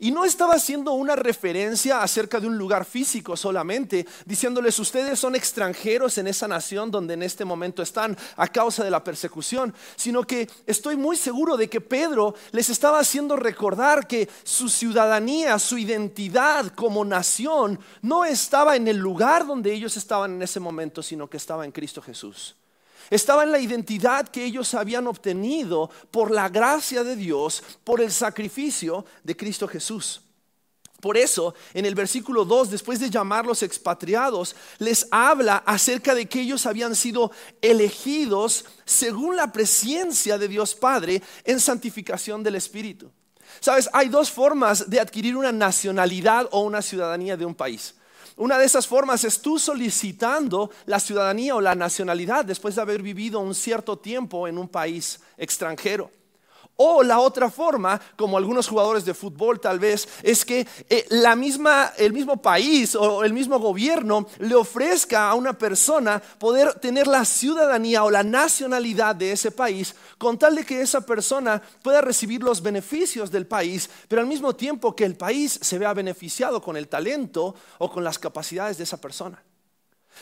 Y 0.00 0.10
no 0.10 0.24
estaba 0.24 0.54
haciendo 0.54 0.92
una 0.92 1.16
referencia 1.16 2.02
acerca 2.02 2.38
de 2.38 2.46
un 2.46 2.56
lugar 2.56 2.84
físico 2.84 3.36
solamente, 3.36 4.06
diciéndoles 4.24 4.78
ustedes 4.78 5.18
son 5.18 5.34
extranjeros 5.34 6.18
en 6.18 6.28
esa 6.28 6.46
nación 6.46 6.90
donde 6.90 7.14
en 7.14 7.22
este 7.22 7.44
momento 7.44 7.82
están 7.82 8.16
a 8.36 8.46
causa 8.48 8.84
de 8.84 8.90
la 8.90 9.02
persecución, 9.02 9.74
sino 9.96 10.22
que 10.22 10.48
estoy 10.66 10.96
muy 10.96 11.16
seguro 11.16 11.56
de 11.56 11.68
que 11.68 11.80
Pedro 11.80 12.34
les 12.52 12.68
estaba 12.68 13.00
haciendo 13.00 13.36
recordar 13.36 14.06
que 14.06 14.28
su 14.44 14.68
ciudadanía, 14.68 15.58
su 15.58 15.78
identidad 15.78 16.66
como 16.74 17.04
nación 17.04 17.78
no 18.02 18.24
estaba 18.24 18.76
en 18.76 18.88
el 18.88 18.98
lugar 18.98 19.46
donde 19.46 19.72
ellos 19.72 19.96
estaban 19.96 20.34
en 20.34 20.42
ese 20.42 20.60
momento, 20.60 21.02
sino 21.02 21.28
que 21.28 21.36
estaba 21.36 21.64
en 21.64 21.72
Cristo 21.72 22.00
Jesús. 22.00 22.56
Estaba 23.10 23.44
en 23.44 23.52
la 23.52 23.58
identidad 23.58 24.28
que 24.28 24.44
ellos 24.44 24.74
habían 24.74 25.06
obtenido 25.06 25.90
por 26.10 26.30
la 26.30 26.48
gracia 26.48 27.04
de 27.04 27.16
Dios, 27.16 27.62
por 27.84 28.00
el 28.00 28.12
sacrificio 28.12 29.04
de 29.24 29.36
Cristo 29.36 29.66
Jesús. 29.66 30.22
Por 31.00 31.16
eso, 31.16 31.54
en 31.74 31.86
el 31.86 31.94
versículo 31.94 32.44
2, 32.44 32.70
después 32.70 32.98
de 32.98 33.08
llamarlos 33.08 33.62
expatriados, 33.62 34.56
les 34.78 35.06
habla 35.12 35.58
acerca 35.58 36.12
de 36.12 36.26
que 36.26 36.40
ellos 36.40 36.66
habían 36.66 36.96
sido 36.96 37.30
elegidos 37.62 38.64
según 38.84 39.36
la 39.36 39.52
presencia 39.52 40.38
de 40.38 40.48
Dios 40.48 40.74
Padre 40.74 41.22
en 41.44 41.60
santificación 41.60 42.42
del 42.42 42.56
Espíritu. 42.56 43.12
Sabes, 43.60 43.88
hay 43.92 44.08
dos 44.08 44.30
formas 44.30 44.90
de 44.90 44.98
adquirir 44.98 45.36
una 45.36 45.52
nacionalidad 45.52 46.48
o 46.50 46.62
una 46.62 46.82
ciudadanía 46.82 47.36
de 47.36 47.46
un 47.46 47.54
país. 47.54 47.94
Una 48.38 48.56
de 48.56 48.66
esas 48.66 48.86
formas 48.86 49.24
es 49.24 49.42
tú 49.42 49.58
solicitando 49.58 50.70
la 50.86 51.00
ciudadanía 51.00 51.56
o 51.56 51.60
la 51.60 51.74
nacionalidad 51.74 52.44
después 52.44 52.76
de 52.76 52.82
haber 52.82 53.02
vivido 53.02 53.40
un 53.40 53.52
cierto 53.52 53.98
tiempo 53.98 54.46
en 54.46 54.58
un 54.58 54.68
país 54.68 55.20
extranjero. 55.36 56.12
O 56.80 57.02
la 57.02 57.18
otra 57.18 57.50
forma, 57.50 58.00
como 58.14 58.38
algunos 58.38 58.68
jugadores 58.68 59.04
de 59.04 59.12
fútbol 59.12 59.58
tal 59.58 59.80
vez, 59.80 60.08
es 60.22 60.44
que 60.44 60.64
eh, 60.88 61.06
la 61.10 61.34
misma, 61.34 61.92
el 61.96 62.12
mismo 62.12 62.40
país 62.40 62.94
o 62.94 63.24
el 63.24 63.32
mismo 63.32 63.58
gobierno 63.58 64.28
le 64.38 64.54
ofrezca 64.54 65.28
a 65.28 65.34
una 65.34 65.58
persona 65.58 66.22
poder 66.38 66.74
tener 66.74 67.08
la 67.08 67.24
ciudadanía 67.24 68.04
o 68.04 68.12
la 68.12 68.22
nacionalidad 68.22 69.16
de 69.16 69.32
ese 69.32 69.50
país 69.50 69.96
con 70.18 70.38
tal 70.38 70.54
de 70.54 70.64
que 70.64 70.80
esa 70.80 71.00
persona 71.00 71.60
pueda 71.82 72.00
recibir 72.00 72.44
los 72.44 72.62
beneficios 72.62 73.32
del 73.32 73.48
país, 73.48 73.90
pero 74.06 74.22
al 74.22 74.28
mismo 74.28 74.54
tiempo 74.54 74.94
que 74.94 75.04
el 75.04 75.16
país 75.16 75.58
se 75.60 75.78
vea 75.78 75.92
beneficiado 75.94 76.62
con 76.62 76.76
el 76.76 76.86
talento 76.86 77.56
o 77.78 77.90
con 77.90 78.04
las 78.04 78.20
capacidades 78.20 78.78
de 78.78 78.84
esa 78.84 79.00
persona. 79.00 79.42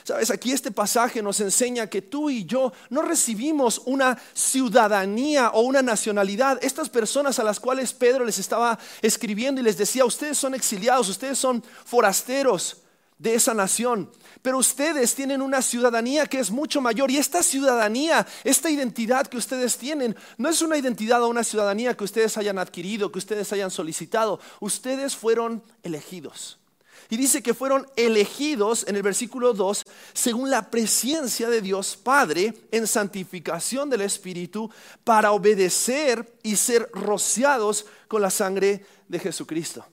Sabes, 0.05 0.31
aquí 0.31 0.53
este 0.53 0.71
pasaje 0.71 1.23
nos 1.23 1.41
enseña 1.41 1.89
que 1.89 2.03
tú 2.03 2.31
y 2.31 2.45
yo 2.45 2.73
no 2.91 3.03
recibimos 3.03 3.83
una 3.85 4.19
ciudadanía 4.35 5.51
o 5.51 5.63
una 5.63 5.83
nacionalidad. 5.83 6.59
Estas 6.63 6.89
personas 6.89 7.39
a 7.39 7.45
las 7.45 7.61
cuales 7.61 7.93
Pedro 7.93 8.25
les 8.25 8.39
estaba 8.39 8.79
escribiendo 9.03 9.61
y 9.61 9.65
les 9.65 9.77
decía, 9.77 10.05
ustedes 10.05 10.39
son 10.39 10.55
exiliados, 10.55 11.09
ustedes 11.09 11.39
son 11.39 11.63
forasteros 11.85 12.79
de 13.19 13.35
esa 13.35 13.55
nación, 13.55 14.11
pero 14.43 14.59
ustedes 14.59 15.15
tienen 15.15 15.41
una 15.41 15.63
ciudadanía 15.63 16.27
que 16.27 16.39
es 16.39 16.51
mucho 16.51 16.81
mayor 16.81 17.11
y 17.11 17.17
esta 17.17 17.43
ciudadanía, 17.43 18.27
esta 18.45 18.71
identidad 18.71 19.27
que 19.27 19.39
ustedes 19.39 19.79
tienen, 19.79 20.15
no 20.37 20.51
es 20.51 20.61
una 20.61 20.77
identidad 20.77 21.23
o 21.23 21.29
una 21.29 21.43
ciudadanía 21.43 21.97
que 21.97 22.05
ustedes 22.05 22.37
hayan 22.37 22.59
adquirido, 22.59 23.11
que 23.11 23.19
ustedes 23.19 23.53
hayan 23.53 23.71
solicitado, 23.71 24.39
ustedes 24.61 25.17
fueron 25.17 25.63
elegidos. 25.83 26.59
Y 27.09 27.17
dice 27.17 27.43
que 27.43 27.55
fueron 27.55 27.87
elegidos 27.97 28.85
en 28.89 28.97
el 28.97 29.03
versículo 29.03 29.53
2 29.53 29.83
según 30.13 30.51
la 30.51 30.71
presencia 30.71 31.49
de 31.49 31.61
Dios 31.61 31.97
Padre 31.97 32.55
en 32.71 32.87
santificación 32.87 33.91
del 33.91 34.03
Espíritu 34.03 34.71
para 35.05 35.33
obedecer 35.33 36.37
y 36.43 36.57
ser 36.57 36.89
rociados 36.93 37.87
con 38.09 38.23
la 38.23 38.31
sangre 38.31 38.85
de 39.09 39.19
Jesucristo. 39.19 39.85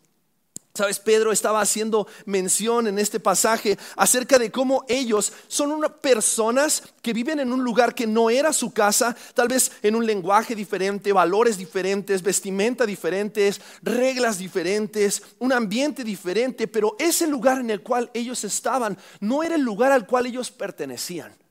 Sabes, 0.76 1.00
Pedro 1.00 1.32
estaba 1.32 1.62
haciendo 1.62 2.08
mención 2.26 2.88
en 2.88 2.98
este 2.98 3.20
pasaje 3.20 3.78
acerca 3.96 4.40
de 4.40 4.50
cómo 4.50 4.86
ellos 4.88 5.32
son 5.48 5.80
personas 6.02 6.82
que 7.04 7.14
viven 7.14 7.40
en 7.40 7.54
un 7.54 7.64
lugar 7.64 7.94
que 7.94 8.08
no 8.08 8.32
era 8.32 8.52
su 8.52 8.74
casa, 8.74 9.16
tal 9.36 9.50
vez 9.50 9.72
en 9.84 9.96
un 9.96 10.04
lenguaje 10.04 10.56
diferente, 10.56 11.14
valores 11.14 11.60
diferentes, 11.60 12.24
vestimenta 12.24 12.88
diferentes, 12.88 13.62
reglas 13.84 14.40
diferentes, 14.40 15.22
un 15.38 15.54
ambiente 15.54 16.04
diferente, 16.04 16.68
pero 16.68 16.96
ese 16.98 17.28
lugar 17.28 17.60
en 17.60 17.70
el 17.70 17.84
cual 17.84 18.10
ellos 18.12 18.44
estaban 18.44 18.98
no 19.20 19.44
era 19.44 19.54
el 19.54 19.62
lugar 19.62 19.92
al 19.92 20.08
cual 20.08 20.26
ellos 20.26 20.50
pertenecían. 20.50 21.43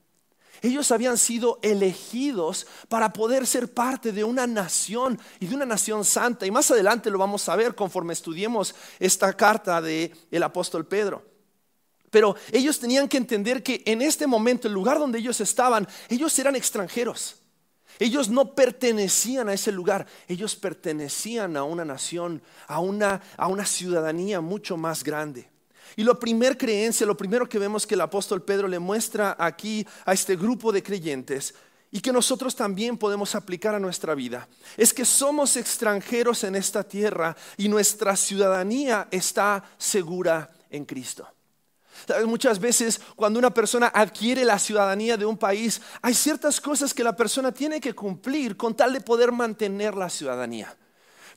Ellos 0.63 0.91
habían 0.91 1.17
sido 1.17 1.59
elegidos 1.61 2.65
para 2.87 3.11
poder 3.11 3.45
ser 3.45 3.73
parte 3.73 4.13
de 4.13 4.23
una 4.23 4.47
nación 4.47 5.19
y 5.41 5.47
de 5.47 5.55
una 5.55 5.65
nación 5.65 6.05
santa. 6.05 6.45
Y 6.45 6.51
más 6.51 6.71
adelante 6.71 7.11
lo 7.11 7.17
vamos 7.17 7.49
a 7.49 7.57
ver 7.57 7.75
conforme 7.75 8.13
estudiemos 8.13 8.73
esta 8.97 9.33
carta 9.33 9.81
del 9.81 10.11
el 10.31 10.41
apóstol 10.41 10.87
Pedro. 10.87 11.25
Pero 12.09 12.37
ellos 12.49 12.79
tenían 12.79 13.09
que 13.09 13.17
entender 13.17 13.61
que 13.61 13.83
en 13.85 14.01
este 14.01 14.25
momento, 14.25 14.69
el 14.69 14.73
lugar 14.73 14.99
donde 14.99 15.19
ellos 15.19 15.41
estaban, 15.41 15.85
ellos 16.07 16.39
eran 16.39 16.55
extranjeros. 16.55 17.41
Ellos 17.99 18.29
no 18.29 18.55
pertenecían 18.55 19.49
a 19.49 19.53
ese 19.53 19.71
lugar, 19.71 20.07
ellos 20.29 20.55
pertenecían 20.55 21.57
a 21.57 21.63
una 21.63 21.83
nación, 21.83 22.41
a 22.67 22.79
una, 22.79 23.21
a 23.35 23.47
una 23.47 23.65
ciudadanía 23.65 24.39
mucho 24.39 24.77
más 24.77 25.03
grande. 25.03 25.52
Y 25.95 26.03
la 26.03 26.13
primera 26.15 26.57
creencia, 26.57 27.05
lo 27.05 27.17
primero 27.17 27.47
que 27.47 27.59
vemos 27.59 27.85
que 27.85 27.95
el 27.95 28.01
apóstol 28.01 28.43
Pedro 28.43 28.67
le 28.67 28.79
muestra 28.79 29.35
aquí 29.39 29.85
a 30.05 30.13
este 30.13 30.35
grupo 30.35 30.71
de 30.71 30.83
creyentes 30.83 31.53
y 31.91 32.01
que 32.01 32.11
nosotros 32.11 32.55
también 32.55 32.97
podemos 32.97 33.35
aplicar 33.35 33.75
a 33.75 33.79
nuestra 33.79 34.15
vida, 34.15 34.47
es 34.77 34.93
que 34.93 35.05
somos 35.05 35.55
extranjeros 35.57 36.43
en 36.43 36.55
esta 36.55 36.83
tierra 36.83 37.37
y 37.55 37.69
nuestra 37.69 38.15
ciudadanía 38.15 39.07
está 39.11 39.63
segura 39.77 40.51
en 40.71 40.85
Cristo. 40.85 41.27
Muchas 42.25 42.59
veces 42.59 42.99
cuando 43.15 43.37
una 43.37 43.53
persona 43.53 43.91
adquiere 43.93 44.43
la 44.43 44.57
ciudadanía 44.57 45.17
de 45.17 45.25
un 45.27 45.37
país, 45.37 45.81
hay 46.01 46.15
ciertas 46.15 46.59
cosas 46.59 46.93
que 46.93 47.03
la 47.03 47.15
persona 47.15 47.51
tiene 47.51 47.79
que 47.79 47.93
cumplir 47.93 48.57
con 48.57 48.75
tal 48.75 48.93
de 48.93 49.01
poder 49.01 49.31
mantener 49.31 49.93
la 49.93 50.09
ciudadanía. 50.09 50.75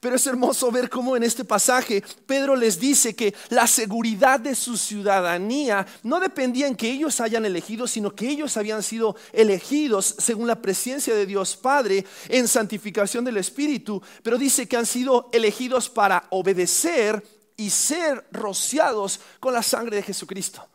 Pero 0.01 0.17
es 0.17 0.27
hermoso 0.27 0.71
ver 0.71 0.91
cómo 0.91 1.17
en 1.17 1.23
este 1.23 1.45
pasaje 1.45 2.03
Pedro 2.27 2.57
les 2.57 2.79
dice 2.79 3.15
que 3.15 3.35
la 3.49 3.67
seguridad 3.67 4.41
de 4.41 4.55
su 4.55 4.77
ciudadanía 4.77 5.87
no 6.03 6.21
dependía 6.21 6.67
en 6.67 6.77
que 6.77 6.91
ellos 6.91 7.21
hayan 7.21 7.45
elegido, 7.45 7.87
sino 7.87 8.15
que 8.15 8.29
ellos 8.29 8.57
habían 8.57 8.83
sido 8.83 9.17
elegidos 9.33 10.15
según 10.19 10.47
la 10.47 10.61
presencia 10.61 11.15
de 11.15 11.27
Dios 11.27 11.57
Padre 11.57 12.05
en 12.29 12.49
santificación 12.49 13.25
del 13.25 13.39
Espíritu. 13.39 14.03
Pero 14.23 14.39
dice 14.39 14.67
que 14.67 14.77
han 14.77 14.87
sido 14.87 15.29
elegidos 15.33 15.89
para 15.89 16.25
obedecer 16.31 17.23
y 17.57 17.71
ser 17.71 18.27
rociados 18.33 19.21
con 19.41 19.55
la 19.55 19.63
sangre 19.63 19.97
de 19.97 20.03
Jesucristo. 20.03 20.67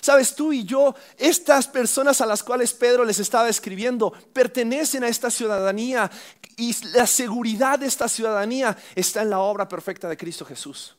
Sabes, 0.00 0.34
tú 0.34 0.52
y 0.52 0.64
yo, 0.64 0.94
estas 1.16 1.66
personas 1.66 2.20
a 2.20 2.26
las 2.26 2.42
cuales 2.42 2.72
Pedro 2.72 3.04
les 3.04 3.18
estaba 3.18 3.48
escribiendo, 3.48 4.12
pertenecen 4.32 5.04
a 5.04 5.08
esta 5.08 5.30
ciudadanía 5.30 6.10
y 6.56 6.74
la 6.94 7.06
seguridad 7.06 7.78
de 7.78 7.86
esta 7.86 8.08
ciudadanía 8.08 8.76
está 8.94 9.22
en 9.22 9.30
la 9.30 9.38
obra 9.38 9.68
perfecta 9.68 10.08
de 10.08 10.16
Cristo 10.16 10.44
Jesús. 10.44 10.96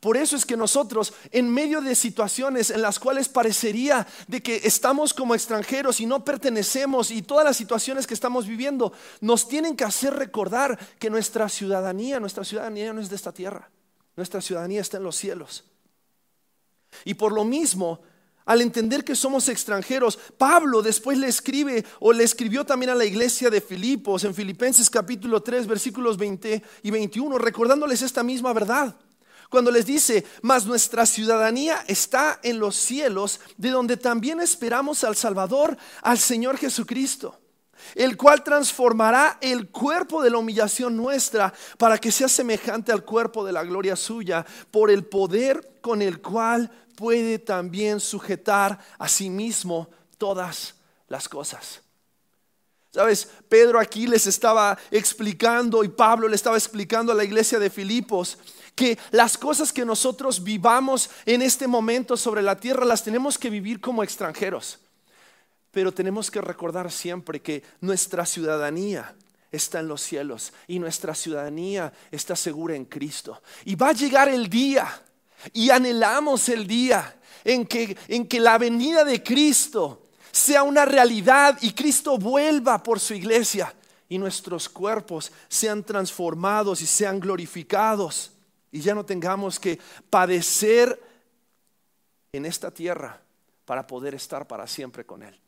Por 0.00 0.16
eso 0.16 0.36
es 0.36 0.46
que 0.46 0.56
nosotros, 0.56 1.12
en 1.32 1.52
medio 1.52 1.80
de 1.80 1.94
situaciones 1.94 2.70
en 2.70 2.82
las 2.82 3.00
cuales 3.00 3.28
parecería 3.28 4.06
de 4.28 4.40
que 4.40 4.60
estamos 4.62 5.12
como 5.12 5.34
extranjeros 5.34 6.00
y 6.00 6.06
no 6.06 6.24
pertenecemos 6.24 7.10
y 7.10 7.22
todas 7.22 7.44
las 7.44 7.56
situaciones 7.56 8.06
que 8.06 8.14
estamos 8.14 8.46
viviendo, 8.46 8.92
nos 9.20 9.48
tienen 9.48 9.74
que 9.74 9.84
hacer 9.84 10.14
recordar 10.14 10.78
que 11.00 11.10
nuestra 11.10 11.48
ciudadanía, 11.48 12.20
nuestra 12.20 12.44
ciudadanía 12.44 12.92
no 12.92 13.00
es 13.00 13.10
de 13.10 13.16
esta 13.16 13.32
tierra, 13.32 13.70
nuestra 14.14 14.40
ciudadanía 14.40 14.80
está 14.80 14.98
en 14.98 15.02
los 15.02 15.16
cielos. 15.16 15.64
Y 17.04 17.14
por 17.14 17.32
lo 17.32 17.44
mismo, 17.44 18.00
al 18.48 18.62
entender 18.62 19.04
que 19.04 19.14
somos 19.14 19.48
extranjeros. 19.50 20.18
Pablo 20.38 20.80
después 20.80 21.18
le 21.18 21.28
escribe 21.28 21.84
o 22.00 22.14
le 22.14 22.24
escribió 22.24 22.64
también 22.64 22.90
a 22.90 22.94
la 22.94 23.04
iglesia 23.04 23.50
de 23.50 23.60
Filipos 23.60 24.24
en 24.24 24.34
Filipenses 24.34 24.88
capítulo 24.88 25.42
3 25.42 25.66
versículos 25.66 26.16
20 26.16 26.62
y 26.82 26.90
21, 26.90 27.36
recordándoles 27.36 28.00
esta 28.00 28.22
misma 28.22 28.54
verdad. 28.54 28.96
Cuando 29.50 29.70
les 29.70 29.84
dice, 29.84 30.24
mas 30.40 30.64
nuestra 30.64 31.04
ciudadanía 31.04 31.84
está 31.88 32.40
en 32.42 32.58
los 32.58 32.74
cielos, 32.74 33.40
de 33.58 33.68
donde 33.68 33.98
también 33.98 34.40
esperamos 34.40 35.04
al 35.04 35.14
Salvador, 35.14 35.76
al 36.02 36.18
Señor 36.18 36.56
Jesucristo 36.56 37.38
el 37.94 38.16
cual 38.16 38.42
transformará 38.42 39.38
el 39.40 39.68
cuerpo 39.68 40.22
de 40.22 40.30
la 40.30 40.38
humillación 40.38 40.96
nuestra 40.96 41.52
para 41.76 41.98
que 41.98 42.12
sea 42.12 42.28
semejante 42.28 42.92
al 42.92 43.04
cuerpo 43.04 43.44
de 43.44 43.52
la 43.52 43.64
gloria 43.64 43.96
suya, 43.96 44.44
por 44.70 44.90
el 44.90 45.04
poder 45.04 45.78
con 45.80 46.02
el 46.02 46.20
cual 46.20 46.70
puede 46.96 47.38
también 47.38 48.00
sujetar 48.00 48.78
a 48.98 49.08
sí 49.08 49.30
mismo 49.30 49.88
todas 50.18 50.74
las 51.08 51.28
cosas. 51.28 51.80
Sabes, 52.92 53.28
Pedro 53.48 53.78
aquí 53.78 54.06
les 54.06 54.26
estaba 54.26 54.76
explicando 54.90 55.84
y 55.84 55.88
Pablo 55.88 56.26
le 56.26 56.36
estaba 56.36 56.56
explicando 56.56 57.12
a 57.12 57.14
la 57.14 57.24
iglesia 57.24 57.58
de 57.58 57.70
Filipos 57.70 58.38
que 58.74 58.98
las 59.10 59.36
cosas 59.36 59.72
que 59.72 59.84
nosotros 59.84 60.42
vivamos 60.42 61.10
en 61.26 61.42
este 61.42 61.66
momento 61.66 62.16
sobre 62.16 62.42
la 62.42 62.56
tierra 62.56 62.84
las 62.84 63.04
tenemos 63.04 63.36
que 63.36 63.50
vivir 63.50 63.80
como 63.80 64.02
extranjeros. 64.02 64.78
Pero 65.78 65.94
tenemos 65.94 66.28
que 66.28 66.40
recordar 66.40 66.90
siempre 66.90 67.40
que 67.40 67.62
nuestra 67.82 68.26
ciudadanía 68.26 69.14
está 69.52 69.78
en 69.78 69.86
los 69.86 70.02
cielos 70.02 70.52
y 70.66 70.80
nuestra 70.80 71.14
ciudadanía 71.14 71.92
está 72.10 72.34
segura 72.34 72.74
en 72.74 72.84
Cristo. 72.84 73.40
Y 73.64 73.76
va 73.76 73.90
a 73.90 73.92
llegar 73.92 74.28
el 74.28 74.48
día, 74.48 75.00
y 75.52 75.70
anhelamos 75.70 76.48
el 76.48 76.66
día 76.66 77.16
en 77.44 77.64
que, 77.64 77.96
en 78.08 78.26
que 78.26 78.40
la 78.40 78.58
venida 78.58 79.04
de 79.04 79.22
Cristo 79.22 80.08
sea 80.32 80.64
una 80.64 80.84
realidad 80.84 81.56
y 81.60 81.70
Cristo 81.74 82.18
vuelva 82.18 82.82
por 82.82 82.98
su 82.98 83.14
iglesia 83.14 83.72
y 84.08 84.18
nuestros 84.18 84.68
cuerpos 84.68 85.30
sean 85.48 85.84
transformados 85.84 86.82
y 86.82 86.86
sean 86.86 87.20
glorificados 87.20 88.32
y 88.72 88.80
ya 88.80 88.96
no 88.96 89.04
tengamos 89.04 89.60
que 89.60 89.78
padecer 90.10 91.00
en 92.32 92.46
esta 92.46 92.68
tierra 92.72 93.20
para 93.64 93.86
poder 93.86 94.16
estar 94.16 94.44
para 94.48 94.66
siempre 94.66 95.06
con 95.06 95.22
Él. 95.22 95.38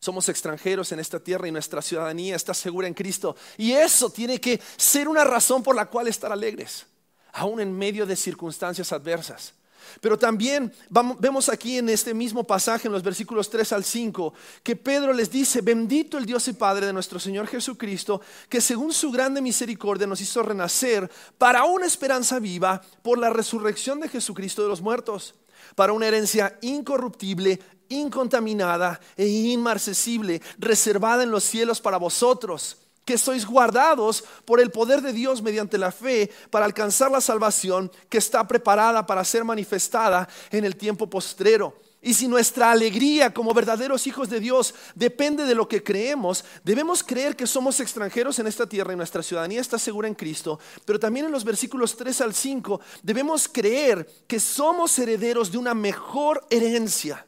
Somos 0.00 0.30
extranjeros 0.30 0.90
en 0.92 0.98
esta 0.98 1.20
tierra 1.20 1.46
y 1.46 1.52
nuestra 1.52 1.82
ciudadanía 1.82 2.34
está 2.34 2.54
segura 2.54 2.88
en 2.88 2.94
Cristo. 2.94 3.36
Y 3.58 3.72
eso 3.72 4.08
tiene 4.08 4.40
que 4.40 4.58
ser 4.78 5.06
una 5.08 5.24
razón 5.24 5.62
por 5.62 5.76
la 5.76 5.86
cual 5.86 6.08
estar 6.08 6.32
alegres, 6.32 6.86
aún 7.34 7.60
en 7.60 7.76
medio 7.76 8.06
de 8.06 8.16
circunstancias 8.16 8.92
adversas. 8.92 9.52
Pero 10.00 10.18
también 10.18 10.72
vemos 11.18 11.48
aquí 11.48 11.78
en 11.78 11.88
este 11.88 12.14
mismo 12.14 12.44
pasaje, 12.44 12.88
en 12.88 12.92
los 12.92 13.02
versículos 13.02 13.50
3 13.50 13.72
al 13.72 13.84
5, 13.84 14.32
que 14.62 14.76
Pedro 14.76 15.12
les 15.12 15.30
dice, 15.30 15.60
bendito 15.60 16.16
el 16.16 16.26
Dios 16.26 16.48
y 16.48 16.54
Padre 16.54 16.86
de 16.86 16.92
nuestro 16.92 17.18
Señor 17.18 17.46
Jesucristo, 17.46 18.22
que 18.48 18.60
según 18.60 18.92
su 18.92 19.10
grande 19.10 19.42
misericordia 19.42 20.06
nos 20.06 20.20
hizo 20.20 20.42
renacer 20.42 21.10
para 21.36 21.64
una 21.64 21.86
esperanza 21.86 22.38
viva 22.38 22.80
por 23.02 23.18
la 23.18 23.30
resurrección 23.30 24.00
de 24.00 24.08
Jesucristo 24.08 24.62
de 24.62 24.68
los 24.68 24.80
muertos, 24.80 25.34
para 25.74 25.92
una 25.92 26.06
herencia 26.06 26.58
incorruptible, 26.62 27.60
incontaminada 27.88 29.00
e 29.16 29.26
inmarcesible, 29.26 30.40
reservada 30.58 31.22
en 31.22 31.30
los 31.30 31.44
cielos 31.44 31.80
para 31.80 31.98
vosotros 31.98 32.76
que 33.04 33.18
sois 33.18 33.44
guardados 33.44 34.22
por 34.44 34.60
el 34.60 34.70
poder 34.70 35.02
de 35.02 35.12
Dios 35.12 35.42
mediante 35.42 35.78
la 35.78 35.90
fe 35.90 36.30
para 36.50 36.64
alcanzar 36.64 37.10
la 37.10 37.20
salvación 37.20 37.90
que 38.08 38.18
está 38.18 38.46
preparada 38.46 39.04
para 39.04 39.24
ser 39.24 39.42
manifestada 39.42 40.28
en 40.52 40.64
el 40.64 40.76
tiempo 40.76 41.08
postrero. 41.10 41.74
Y 42.02 42.14
si 42.14 42.28
nuestra 42.28 42.70
alegría 42.70 43.34
como 43.34 43.52
verdaderos 43.52 44.06
hijos 44.06 44.30
de 44.30 44.40
Dios 44.40 44.74
depende 44.94 45.44
de 45.44 45.54
lo 45.54 45.68
que 45.68 45.82
creemos, 45.82 46.44
debemos 46.64 47.02
creer 47.02 47.36
que 47.36 47.46
somos 47.46 47.78
extranjeros 47.78 48.38
en 48.38 48.46
esta 48.46 48.66
tierra 48.66 48.94
y 48.94 48.96
nuestra 48.96 49.22
ciudadanía 49.22 49.60
está 49.60 49.78
segura 49.78 50.08
en 50.08 50.14
Cristo. 50.14 50.58
Pero 50.86 50.98
también 50.98 51.26
en 51.26 51.32
los 51.32 51.44
versículos 51.44 51.96
3 51.96 52.22
al 52.22 52.34
5 52.34 52.80
debemos 53.02 53.48
creer 53.48 54.08
que 54.26 54.40
somos 54.40 54.98
herederos 54.98 55.52
de 55.52 55.58
una 55.58 55.74
mejor 55.74 56.46
herencia 56.48 57.26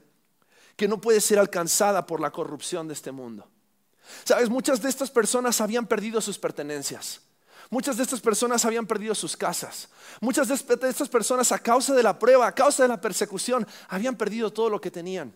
que 0.75 0.89
no 0.89 1.01
puede 1.01 1.21
ser 1.21 1.39
alcanzada 1.39 2.07
por 2.07 2.21
la 2.21 2.31
corrupción 2.31 2.89
de 2.89 2.95
este 2.95 3.13
mundo. 3.13 3.47
Sabes, 4.25 4.49
muchas 4.49 4.81
de 4.81 4.89
estas 4.89 5.11
personas 5.11 5.61
habían 5.61 5.87
perdido 5.87 6.21
sus 6.23 6.39
pertenencias. 6.39 7.21
Muchas 7.73 7.97
de 7.97 8.03
estas 8.03 8.21
personas 8.21 8.67
habían 8.67 8.87
perdido 8.87 9.15
sus 9.15 9.35
casas. 9.35 9.89
Muchas 10.21 10.47
de 10.47 10.55
estas 10.91 11.09
personas 11.09 11.53
a 11.53 11.59
causa 11.59 11.95
de 11.95 12.03
la 12.03 12.19
prueba, 12.19 12.47
a 12.47 12.55
causa 12.55 12.83
de 12.83 12.89
la 12.91 13.01
persecución, 13.01 13.67
habían 13.89 14.15
perdido 14.15 14.53
todo 14.53 14.69
lo 14.69 14.79
que 14.79 14.91
tenían. 14.91 15.35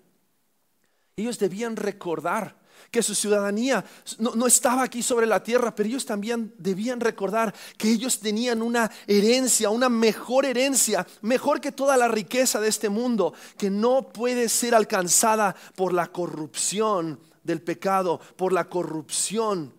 Ellos 1.16 1.38
debían 1.38 1.77
recordar 1.77 2.55
que 2.90 3.03
su 3.03 3.14
ciudadanía 3.14 3.83
no, 4.18 4.46
estaba 4.46 4.83
aquí 4.83 5.03
sobre 5.03 5.25
la 5.25 5.42
tierra, 5.42 5.75
pero 5.75 5.88
ellos 5.88 6.05
también 6.05 6.53
debían 6.59 7.01
recordar 7.01 7.55
que 7.79 7.90
ellos 7.90 8.20
tenían 8.20 8.61
una 8.61 8.90
herencia, 9.07 9.70
una 9.70 9.88
mejor 9.88 10.44
herencia, 10.44 11.07
mejor 11.22 11.59
que 11.62 11.72
toda 11.72 11.96
la 11.96 12.07
riqueza 12.07 12.61
de 12.61 12.68
este 12.68 12.90
mundo, 12.90 13.33
que 13.57 13.70
no 13.70 14.12
puede 14.12 14.51
ser 14.51 14.75
alcanzada 14.75 15.57
por 15.75 15.94
la 15.94 16.09
corrupción 16.09 17.18
del 17.42 17.62
pecado, 17.62 18.20
por 18.37 18.53
la 18.53 18.68
corrupción 18.68 19.72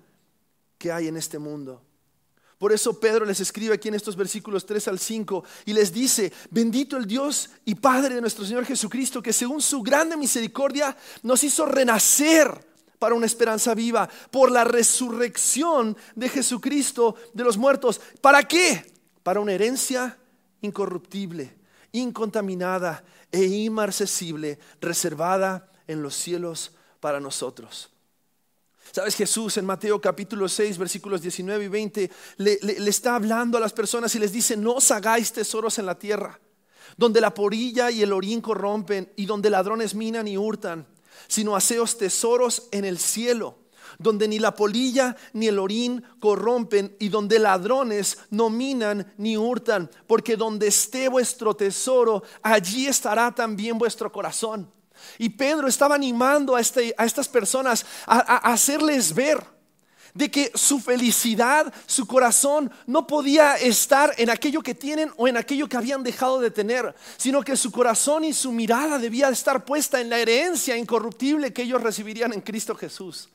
que 0.79 0.91
hay 0.91 1.07
en 1.07 1.17
este 1.17 1.37
mundo. 1.37 1.83
Por 2.57 2.71
eso 2.71 2.99
Pedro 2.99 3.23
les 3.25 3.39
escribe 3.39 3.75
aquí 3.75 3.87
en 3.87 3.93
estos 3.93 4.15
versículos 4.15 4.65
3 4.65 4.87
al 4.87 4.99
5 4.99 5.43
y 5.65 5.73
les 5.73 5.93
dice, 5.93 6.33
bendito 6.49 6.97
el 6.97 7.05
Dios 7.05 7.51
y 7.65 7.75
Padre 7.75 8.15
de 8.15 8.21
nuestro 8.21 8.45
Señor 8.45 8.65
Jesucristo, 8.65 9.21
que 9.21 9.31
según 9.31 9.61
su 9.61 9.83
grande 9.83 10.17
misericordia 10.17 10.97
nos 11.21 11.43
hizo 11.43 11.67
renacer 11.67 12.65
para 12.97 13.13
una 13.13 13.27
esperanza 13.27 13.75
viva, 13.75 14.09
por 14.31 14.51
la 14.51 14.63
resurrección 14.63 15.95
de 16.15 16.29
Jesucristo 16.29 17.15
de 17.33 17.43
los 17.43 17.57
muertos. 17.57 18.01
¿Para 18.21 18.43
qué? 18.47 18.91
Para 19.21 19.39
una 19.39 19.53
herencia 19.53 20.17
incorruptible, 20.61 21.55
incontaminada 21.91 23.03
e 23.31 23.43
inmarcesible, 23.43 24.57
reservada 24.81 25.69
en 25.85 26.01
los 26.01 26.15
cielos 26.15 26.71
para 26.99 27.19
nosotros. 27.19 27.91
Sabes, 28.91 29.15
Jesús 29.15 29.57
en 29.57 29.65
Mateo 29.65 29.99
capítulo 29.99 30.47
6, 30.47 30.77
versículos 30.77 31.21
19 31.21 31.65
y 31.65 31.67
20, 31.67 32.11
le, 32.37 32.59
está 32.87 33.15
hablando 33.15 33.57
a 33.57 33.61
las 33.61 33.73
personas 33.73 34.13
y 34.15 34.19
les 34.19 34.31
dice, 34.31 34.55
no 34.55 34.73
os 34.73 34.91
hagáis 34.91 35.31
tesoros 35.31 35.77
en 35.77 35.85
la 35.85 35.99
tierra, 35.99 36.39
donde 36.95 37.21
la 37.21 37.33
porilla 37.33 37.91
y 37.91 38.01
el 38.01 38.13
orín 38.13 38.41
corrompen 38.41 39.11
y 39.15 39.25
donde 39.25 39.49
ladrones 39.49 39.93
minan 39.93 40.27
y 40.27 40.37
hurtan, 40.37 40.87
sino 41.27 41.55
haceos 41.55 41.97
tesoros 41.97 42.69
en 42.71 42.85
el 42.85 42.97
cielo, 42.97 43.59
donde 43.99 44.27
ni 44.27 44.39
la 44.39 44.55
polilla 44.55 45.15
ni 45.33 45.47
el 45.47 45.59
orín 45.59 46.03
corrompen 46.19 46.95
y 46.99 47.09
donde 47.09 47.39
ladrones 47.39 48.17
no 48.29 48.49
minan 48.49 49.13
ni 49.17 49.37
hurtan, 49.37 49.89
porque 50.07 50.37
donde 50.37 50.67
esté 50.67 51.09
vuestro 51.09 51.55
tesoro, 51.55 52.23
allí 52.41 52.87
estará 52.87 53.33
también 53.33 53.77
vuestro 53.77 54.11
corazón. 54.11 54.71
Y 55.17 55.29
Pedro 55.29 55.67
estaba 55.67 55.95
animando 55.95 56.55
a, 56.55 56.61
este, 56.61 56.93
a 56.97 57.05
estas 57.05 57.27
personas 57.27 57.85
a, 58.05 58.37
hacerles 58.51 59.13
ver 59.13 59.43
de 60.13 60.31
que 60.31 60.51
su 60.55 60.79
felicidad, 60.79 61.71
su 61.85 62.07
corazón 62.07 62.71
no 62.87 63.05
podía 63.05 63.55
estar 63.55 64.13
en 64.17 64.29
aquello 64.29 64.61
que 64.61 64.73
tienen 64.73 65.11
o 65.15 65.27
en 65.27 65.37
aquello 65.37 65.69
que 65.69 65.77
habían 65.77 66.03
dejado 66.03 66.39
de 66.39 66.49
tener, 66.49 66.95
sino 67.17 67.43
que 67.43 67.55
su 67.55 67.71
corazón 67.71 68.23
y 68.23 68.33
su 68.33 68.51
mirada 68.51 68.97
debía 68.97 69.29
estar 69.29 69.63
puesta 69.63 70.01
en 70.01 70.09
la 70.09 70.17
herencia 70.17 70.75
incorruptible 70.75 71.53
que 71.53 71.61
ellos 71.63 71.83
recibirían 71.83 72.33
en 72.33 72.41
Cristo 72.41 72.73
Jesús. 72.75 73.29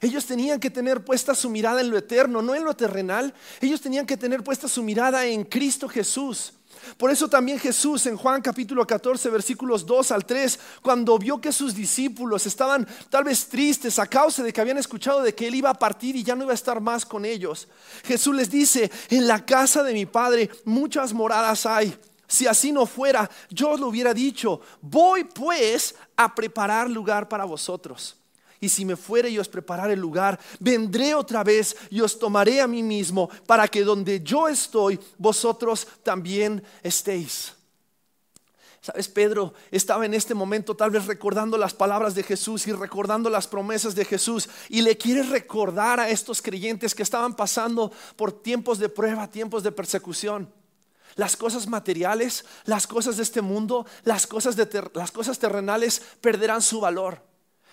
Ellos 0.00 0.26
tenían 0.26 0.60
que 0.60 0.70
tener 0.70 1.04
puesta 1.04 1.34
su 1.34 1.50
mirada 1.50 1.80
en 1.80 1.90
lo 1.90 1.98
eterno, 1.98 2.40
no 2.40 2.54
en 2.54 2.64
lo 2.64 2.74
terrenal. 2.74 3.34
Ellos 3.60 3.80
tenían 3.80 4.06
que 4.06 4.16
tener 4.16 4.44
puesta 4.44 4.68
su 4.68 4.82
mirada 4.82 5.26
en 5.26 5.44
Cristo 5.44 5.88
Jesús. 5.88 6.52
Por 6.96 7.10
eso 7.10 7.28
también 7.28 7.58
Jesús 7.58 8.06
en 8.06 8.16
Juan 8.16 8.42
capítulo 8.42 8.86
14 8.86 9.30
versículos 9.30 9.84
2 9.86 10.12
al 10.12 10.24
3, 10.24 10.58
cuando 10.82 11.18
vio 11.18 11.40
que 11.40 11.52
sus 11.52 11.74
discípulos 11.74 12.46
estaban 12.46 12.86
tal 13.10 13.24
vez 13.24 13.48
tristes 13.48 13.98
a 13.98 14.06
causa 14.06 14.42
de 14.42 14.52
que 14.52 14.60
habían 14.60 14.78
escuchado 14.78 15.22
de 15.22 15.34
que 15.34 15.48
él 15.48 15.54
iba 15.54 15.70
a 15.70 15.78
partir 15.78 16.16
y 16.16 16.22
ya 16.22 16.34
no 16.34 16.44
iba 16.44 16.52
a 16.52 16.54
estar 16.54 16.80
más 16.80 17.04
con 17.04 17.24
ellos, 17.24 17.68
Jesús 18.04 18.34
les 18.34 18.50
dice, 18.50 18.90
en 19.10 19.26
la 19.26 19.44
casa 19.44 19.82
de 19.82 19.92
mi 19.92 20.06
Padre 20.06 20.50
muchas 20.64 21.12
moradas 21.12 21.66
hay. 21.66 21.96
Si 22.26 22.46
así 22.46 22.72
no 22.72 22.84
fuera, 22.84 23.28
yo 23.48 23.70
os 23.70 23.80
lo 23.80 23.88
hubiera 23.88 24.12
dicho, 24.12 24.60
voy 24.82 25.24
pues 25.24 25.94
a 26.14 26.34
preparar 26.34 26.90
lugar 26.90 27.26
para 27.26 27.44
vosotros. 27.44 28.17
Y 28.60 28.68
si 28.68 28.84
me 28.84 28.96
fuere 28.96 29.30
y 29.30 29.38
os 29.38 29.48
preparar 29.48 29.90
el 29.90 30.00
lugar, 30.00 30.38
vendré 30.58 31.14
otra 31.14 31.44
vez 31.44 31.76
y 31.90 32.00
os 32.00 32.18
tomaré 32.18 32.60
a 32.60 32.66
mí 32.66 32.82
mismo 32.82 33.30
para 33.46 33.68
que 33.68 33.84
donde 33.84 34.20
yo 34.22 34.48
estoy, 34.48 34.98
vosotros 35.16 35.86
también 36.02 36.62
estéis. 36.82 37.52
Sabes, 38.80 39.08
Pedro 39.08 39.54
estaba 39.70 40.06
en 40.06 40.14
este 40.14 40.34
momento 40.34 40.74
tal 40.74 40.90
vez 40.90 41.06
recordando 41.06 41.58
las 41.58 41.74
palabras 41.74 42.14
de 42.14 42.22
Jesús 42.22 42.66
y 42.66 42.72
recordando 42.72 43.28
las 43.28 43.46
promesas 43.46 43.94
de 43.94 44.04
Jesús 44.04 44.48
y 44.68 44.82
le 44.82 44.96
quiere 44.96 45.24
recordar 45.24 46.00
a 46.00 46.08
estos 46.08 46.40
creyentes 46.40 46.94
que 46.94 47.02
estaban 47.02 47.34
pasando 47.34 47.92
por 48.16 48.32
tiempos 48.32 48.78
de 48.78 48.88
prueba, 48.88 49.28
tiempos 49.28 49.62
de 49.62 49.72
persecución. 49.72 50.50
Las 51.16 51.36
cosas 51.36 51.66
materiales, 51.66 52.44
las 52.64 52.86
cosas 52.86 53.16
de 53.16 53.24
este 53.24 53.42
mundo, 53.42 53.84
las 54.04 54.26
cosas, 54.26 54.56
de 54.56 54.90
las 54.94 55.10
cosas 55.10 55.38
terrenales 55.38 56.00
perderán 56.20 56.62
su 56.62 56.80
valor. 56.80 57.27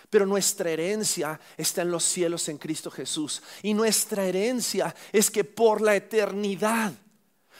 Pero 0.09 0.25
nuestra 0.25 0.69
herencia 0.69 1.39
está 1.57 1.81
en 1.81 1.91
los 1.91 2.03
cielos 2.03 2.47
en 2.49 2.57
Cristo 2.57 2.91
Jesús. 2.91 3.41
Y 3.61 3.73
nuestra 3.73 4.25
herencia 4.25 4.95
es 5.11 5.31
que 5.31 5.43
por 5.43 5.81
la 5.81 5.95
eternidad 5.95 6.93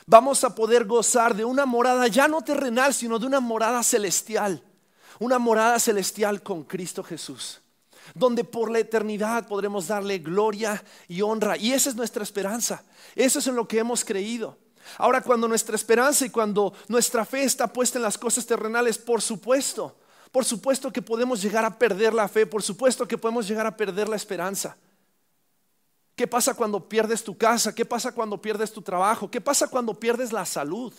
vamos 0.06 0.44
a 0.44 0.54
poder 0.54 0.86
gozar 0.86 1.36
de 1.36 1.46
una 1.46 1.66
morada 1.66 2.08
ya 2.08 2.28
no 2.28 2.42
terrenal, 2.42 2.94
sino 2.94 3.20
de 3.20 3.26
una 3.26 3.40
morada 3.40 3.84
celestial. 3.84 4.64
Una 5.20 5.40
morada 5.40 5.80
celestial 5.80 6.44
con 6.44 6.64
Cristo 6.64 7.04
Jesús. 7.04 7.62
Donde 8.14 8.44
por 8.44 8.70
la 8.70 8.80
eternidad 8.80 9.48
podremos 9.48 9.88
darle 9.88 10.20
gloria 10.20 10.84
y 11.08 11.22
honra. 11.22 11.58
Y 11.58 11.72
esa 11.72 11.90
es 11.90 11.96
nuestra 11.96 12.24
esperanza. 12.24 12.84
Eso 13.16 13.40
es 13.40 13.48
en 13.48 13.56
lo 13.56 13.68
que 13.68 13.80
hemos 13.80 14.06
creído. 14.06 14.58
Ahora, 14.98 15.22
cuando 15.22 15.48
nuestra 15.48 15.76
esperanza 15.76 16.26
y 16.26 16.30
cuando 16.30 16.74
nuestra 16.88 17.26
fe 17.26 17.44
está 17.44 17.68
puesta 17.72 17.98
en 17.98 18.04
las 18.04 18.18
cosas 18.18 18.46
terrenales, 18.46 18.98
por 18.98 19.22
supuesto, 19.22 19.98
por 20.36 20.44
supuesto 20.44 20.92
que 20.92 21.02
podemos 21.02 21.42
llegar 21.42 21.64
a 21.64 21.80
perder 21.80 22.14
la 22.14 22.28
fe, 22.28 22.46
por 22.46 22.62
supuesto 22.62 23.08
que 23.08 23.18
podemos 23.18 23.48
llegar 23.48 23.66
a 23.66 23.78
perder 23.78 24.10
la 24.10 24.18
esperanza. 24.18 24.76
¿Qué 26.14 26.28
pasa 26.28 26.54
cuando 26.54 26.90
pierdes 26.90 27.24
tu 27.24 27.38
casa? 27.38 27.74
¿Qué 27.74 27.86
pasa 27.86 28.12
cuando 28.12 28.42
pierdes 28.42 28.74
tu 28.74 28.82
trabajo? 28.82 29.32
¿Qué 29.32 29.40
pasa 29.40 29.70
cuando 29.70 29.98
pierdes 29.98 30.34
la 30.34 30.46
salud? 30.46 30.94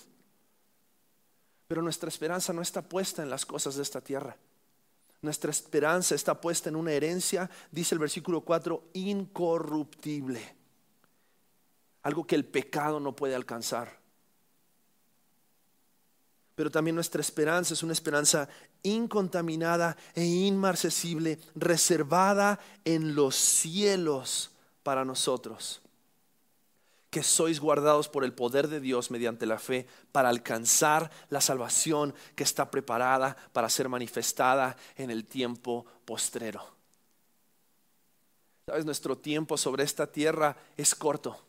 Pero 1.69 1.83
nuestra 1.83 2.09
esperanza 2.09 2.55
no 2.55 2.63
está 2.63 2.81
puesta 2.81 3.23
en 3.23 3.29
las 3.29 3.45
cosas 3.45 3.77
de 3.77 3.83
esta 3.83 4.01
tierra. 4.01 4.39
Nuestra 5.21 5.51
esperanza 5.51 6.15
está 6.15 6.41
puesta 6.41 6.71
en 6.71 6.77
una 6.77 6.93
herencia, 6.93 7.51
dice 7.71 7.95
el 7.95 7.99
versículo 7.99 8.41
4, 8.41 8.85
incorruptible. 8.95 10.57
Algo 12.05 12.27
que 12.27 12.37
el 12.37 12.47
pecado 12.47 13.01
no 13.01 13.15
puede 13.15 13.35
alcanzar. 13.35 13.99
Pero 16.57 16.71
también 16.71 16.97
nuestra 16.97 17.21
esperanza 17.21 17.75
es 17.75 17.85
una 17.85 17.93
esperanza 17.93 18.49
incontaminada 18.83 19.97
e 20.15 20.25
inmarcesible, 20.25 21.39
reservada 21.55 22.59
en 22.85 23.15
los 23.15 23.37
cielos 23.37 24.51
para 24.83 25.05
nosotros 25.05 25.81
que 27.17 27.23
sois 27.23 27.61
guardados 27.61 28.11
por 28.11 28.25
el 28.25 28.35
poder 28.35 28.69
de 28.69 28.79
Dios 28.79 29.11
mediante 29.11 29.47
la 29.47 29.59
fe 29.59 29.87
para 30.13 30.29
alcanzar 30.29 31.11
la 31.31 31.41
salvación 31.41 32.15
que 32.35 32.43
está 32.45 32.71
preparada 32.71 33.35
para 33.55 33.71
ser 33.71 33.89
manifestada 33.89 34.77
en 34.97 35.11
el 35.11 35.25
tiempo 35.25 35.87
postrero. 36.05 36.63
Sabes, 38.67 38.85
nuestro 38.85 39.17
tiempo 39.17 39.57
sobre 39.57 39.83
esta 39.83 40.07
tierra 40.07 40.59
es 40.77 40.95
corto. 40.95 41.41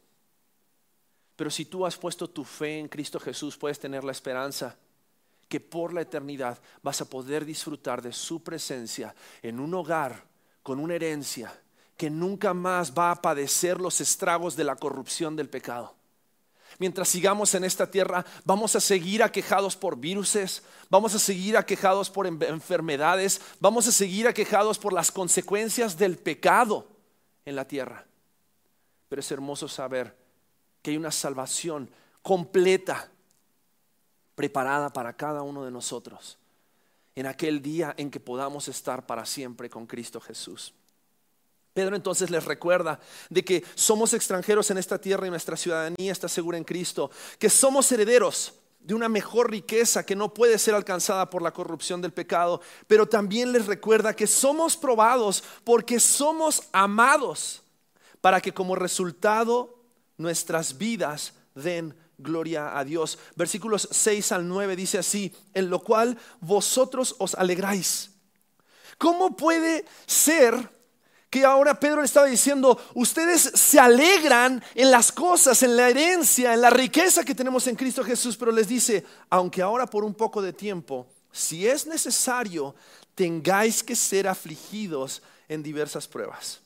Pero 1.35 1.51
si 1.51 1.65
tú 1.65 1.85
has 1.85 1.97
puesto 1.97 2.29
tu 2.29 2.45
fe 2.45 2.79
en 2.79 2.87
Cristo 2.87 3.19
Jesús, 3.19 3.57
puedes 3.57 3.77
tener 3.77 4.05
la 4.05 4.13
esperanza 4.13 4.77
que 5.47 5.59
por 5.59 5.93
la 5.93 6.01
eternidad 6.01 6.59
vas 6.81 7.01
a 7.01 7.09
poder 7.09 7.45
disfrutar 7.45 8.01
de 8.01 8.13
su 8.13 8.43
presencia 8.43 9.15
en 9.41 9.59
un 9.59 9.73
hogar 9.73 10.25
con 10.63 10.79
una 10.79 10.95
herencia 10.95 11.53
que 11.95 12.09
nunca 12.09 12.53
más 12.53 12.93
va 12.93 13.11
a 13.11 13.21
padecer 13.21 13.79
los 13.79 14.01
estragos 14.01 14.55
de 14.55 14.63
la 14.63 14.75
corrupción 14.75 15.35
del 15.35 15.49
pecado. 15.49 15.95
Mientras 16.79 17.07
sigamos 17.07 17.55
en 17.55 17.63
esta 17.63 17.89
tierra, 17.89 18.23
vamos 18.45 18.75
a 18.75 18.79
seguir 18.79 19.23
aquejados 19.23 19.75
por 19.75 19.97
viruses, 19.97 20.61
vamos 20.89 21.15
a 21.15 21.19
seguir 21.19 21.57
aquejados 21.57 22.09
por 22.09 22.27
enfermedades, 22.27 23.41
vamos 23.59 23.87
a 23.87 23.91
seguir 23.91 24.27
aquejados 24.27 24.77
por 24.77 24.93
las 24.93 25.11
consecuencias 25.11 25.97
del 25.97 26.17
pecado 26.17 26.87
en 27.45 27.55
la 27.55 27.65
tierra. 27.65 28.05
Pero 29.09 29.21
es 29.21 29.31
hermoso 29.31 29.67
saber 29.67 30.15
que 30.83 30.91
hay 30.91 30.97
una 30.97 31.11
salvación 31.11 31.89
completa 32.21 33.09
preparada 34.37 34.93
para 34.93 35.13
cada 35.13 35.41
uno 35.41 35.65
de 35.65 35.71
nosotros 35.71 36.37
en 37.15 37.25
aquel 37.25 37.59
día 37.59 37.95
en 37.97 38.11
que 38.11 38.19
podamos 38.19 38.67
estar 38.67 39.07
para 39.07 39.25
siempre 39.25 39.67
con 39.67 39.87
Cristo 39.87 40.21
Jesús. 40.21 40.75
Pedro 41.73 41.95
entonces 41.95 42.29
les 42.29 42.45
recuerda 42.45 42.99
de 43.31 43.43
que 43.43 43.63
somos 43.73 44.13
extranjeros 44.13 44.69
en 44.69 44.77
esta 44.77 45.01
tierra 45.01 45.25
y 45.25 45.31
nuestra 45.31 45.57
ciudadanía 45.57 46.11
está 46.11 46.29
segura 46.29 46.55
en 46.55 46.63
Cristo, 46.63 47.09
que 47.39 47.49
somos 47.49 47.91
herederos 47.91 48.53
de 48.79 48.93
una 48.93 49.09
mejor 49.09 49.49
riqueza 49.49 50.05
que 50.05 50.15
no 50.15 50.31
puede 50.31 50.59
ser 50.59 50.75
alcanzada 50.75 51.31
por 51.31 51.41
la 51.41 51.51
corrupción 51.51 51.99
del 51.99 52.13
pecado, 52.13 52.61
pero 52.85 53.07
también 53.07 53.51
les 53.51 53.65
recuerda 53.65 54.15
que 54.15 54.27
somos 54.27 54.77
probados 54.77 55.43
porque 55.63 55.99
somos 55.99 56.61
amados 56.71 57.63
para 58.21 58.39
que 58.39 58.53
como 58.53 58.75
resultado 58.75 59.79
nuestras 60.15 60.77
vidas 60.77 61.33
den 61.55 61.95
gloria 62.17 62.77
a 62.77 62.83
Dios. 62.83 63.19
Versículos 63.35 63.87
6 63.91 64.31
al 64.31 64.47
9 64.47 64.75
dice 64.75 64.97
así, 64.97 65.33
en 65.53 65.69
lo 65.69 65.79
cual 65.79 66.17
vosotros 66.39 67.15
os 67.19 67.35
alegráis. 67.35 68.11
¿Cómo 68.97 69.35
puede 69.35 69.85
ser 70.05 70.77
que 71.29 71.43
ahora 71.43 71.79
Pedro 71.79 71.99
le 71.99 72.05
estaba 72.05 72.25
diciendo, 72.25 72.79
ustedes 72.93 73.41
se 73.41 73.79
alegran 73.79 74.63
en 74.73 74.91
las 74.91 75.11
cosas, 75.11 75.61
en 75.61 75.75
la 75.75 75.89
herencia, 75.89 76.53
en 76.53 76.61
la 76.61 76.69
riqueza 76.69 77.23
que 77.23 77.35
tenemos 77.35 77.67
en 77.67 77.75
Cristo 77.75 78.03
Jesús, 78.03 78.37
pero 78.37 78.51
les 78.51 78.67
dice, 78.67 79.05
aunque 79.29 79.61
ahora 79.61 79.85
por 79.85 80.03
un 80.03 80.13
poco 80.13 80.41
de 80.41 80.53
tiempo, 80.53 81.07
si 81.31 81.67
es 81.67 81.85
necesario, 81.85 82.75
tengáis 83.13 83.83
que 83.83 83.95
ser 83.95 84.27
afligidos 84.27 85.21
en 85.49 85.61
diversas 85.61 86.07
pruebas, 86.07 86.61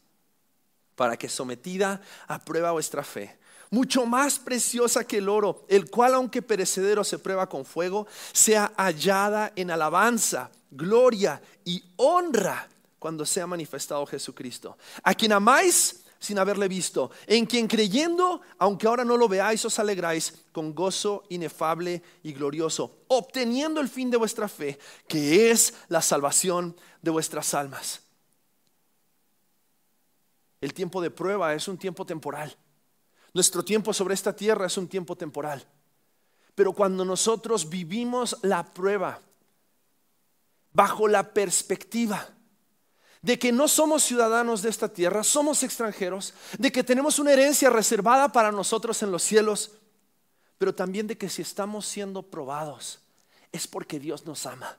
para 0.95 1.17
que 1.17 1.27
sometida 1.27 2.01
a 2.27 2.39
prueba 2.39 2.71
vuestra 2.71 3.03
fe, 3.03 3.39
mucho 3.71 4.05
más 4.05 4.37
preciosa 4.37 5.05
que 5.05 5.17
el 5.17 5.29
oro, 5.29 5.65
el 5.67 5.89
cual 5.89 6.13
aunque 6.13 6.41
perecedero 6.41 7.03
se 7.03 7.17
prueba 7.17 7.47
con 7.47 7.65
fuego, 7.65 8.05
sea 8.33 8.71
hallada 8.77 9.53
en 9.55 9.71
alabanza, 9.71 10.51
gloria 10.69 11.41
y 11.65 11.81
honra 11.95 12.67
cuando 12.99 13.25
sea 13.25 13.47
manifestado 13.47 14.05
Jesucristo, 14.05 14.77
a 15.01 15.15
quien 15.15 15.31
amáis 15.31 16.03
sin 16.19 16.37
haberle 16.37 16.67
visto, 16.67 17.09
en 17.25 17.47
quien 17.47 17.67
creyendo, 17.67 18.41
aunque 18.59 18.85
ahora 18.85 19.03
no 19.03 19.17
lo 19.17 19.27
veáis, 19.27 19.65
os 19.65 19.79
alegráis 19.79 20.43
con 20.51 20.75
gozo 20.75 21.23
inefable 21.29 22.03
y 22.21 22.33
glorioso, 22.33 22.99
obteniendo 23.07 23.81
el 23.81 23.89
fin 23.89 24.11
de 24.11 24.17
vuestra 24.17 24.47
fe, 24.47 24.77
que 25.07 25.49
es 25.49 25.73
la 25.87 26.01
salvación 26.01 26.75
de 27.01 27.09
vuestras 27.09 27.55
almas. 27.55 28.01
El 30.59 30.75
tiempo 30.75 31.01
de 31.01 31.09
prueba 31.09 31.55
es 31.55 31.67
un 31.67 31.77
tiempo 31.77 32.05
temporal. 32.05 32.55
Nuestro 33.33 33.63
tiempo 33.63 33.93
sobre 33.93 34.13
esta 34.13 34.35
tierra 34.35 34.65
es 34.65 34.77
un 34.77 34.87
tiempo 34.87 35.15
temporal. 35.15 35.65
Pero 36.55 36.73
cuando 36.73 37.05
nosotros 37.05 37.69
vivimos 37.69 38.37
la 38.41 38.63
prueba 38.73 39.21
bajo 40.73 41.07
la 41.07 41.33
perspectiva 41.33 42.29
de 43.21 43.37
que 43.37 43.51
no 43.51 43.67
somos 43.67 44.03
ciudadanos 44.03 44.61
de 44.61 44.69
esta 44.69 44.89
tierra, 44.89 45.23
somos 45.23 45.63
extranjeros, 45.63 46.33
de 46.57 46.71
que 46.71 46.83
tenemos 46.83 47.19
una 47.19 47.33
herencia 47.33 47.69
reservada 47.69 48.31
para 48.31 48.51
nosotros 48.51 49.01
en 49.03 49.11
los 49.11 49.21
cielos, 49.21 49.71
pero 50.57 50.73
también 50.73 51.07
de 51.07 51.17
que 51.17 51.29
si 51.29 51.41
estamos 51.41 51.85
siendo 51.85 52.23
probados 52.23 52.99
es 53.51 53.67
porque 53.67 53.99
Dios 53.99 54.25
nos 54.25 54.45
ama. 54.45 54.77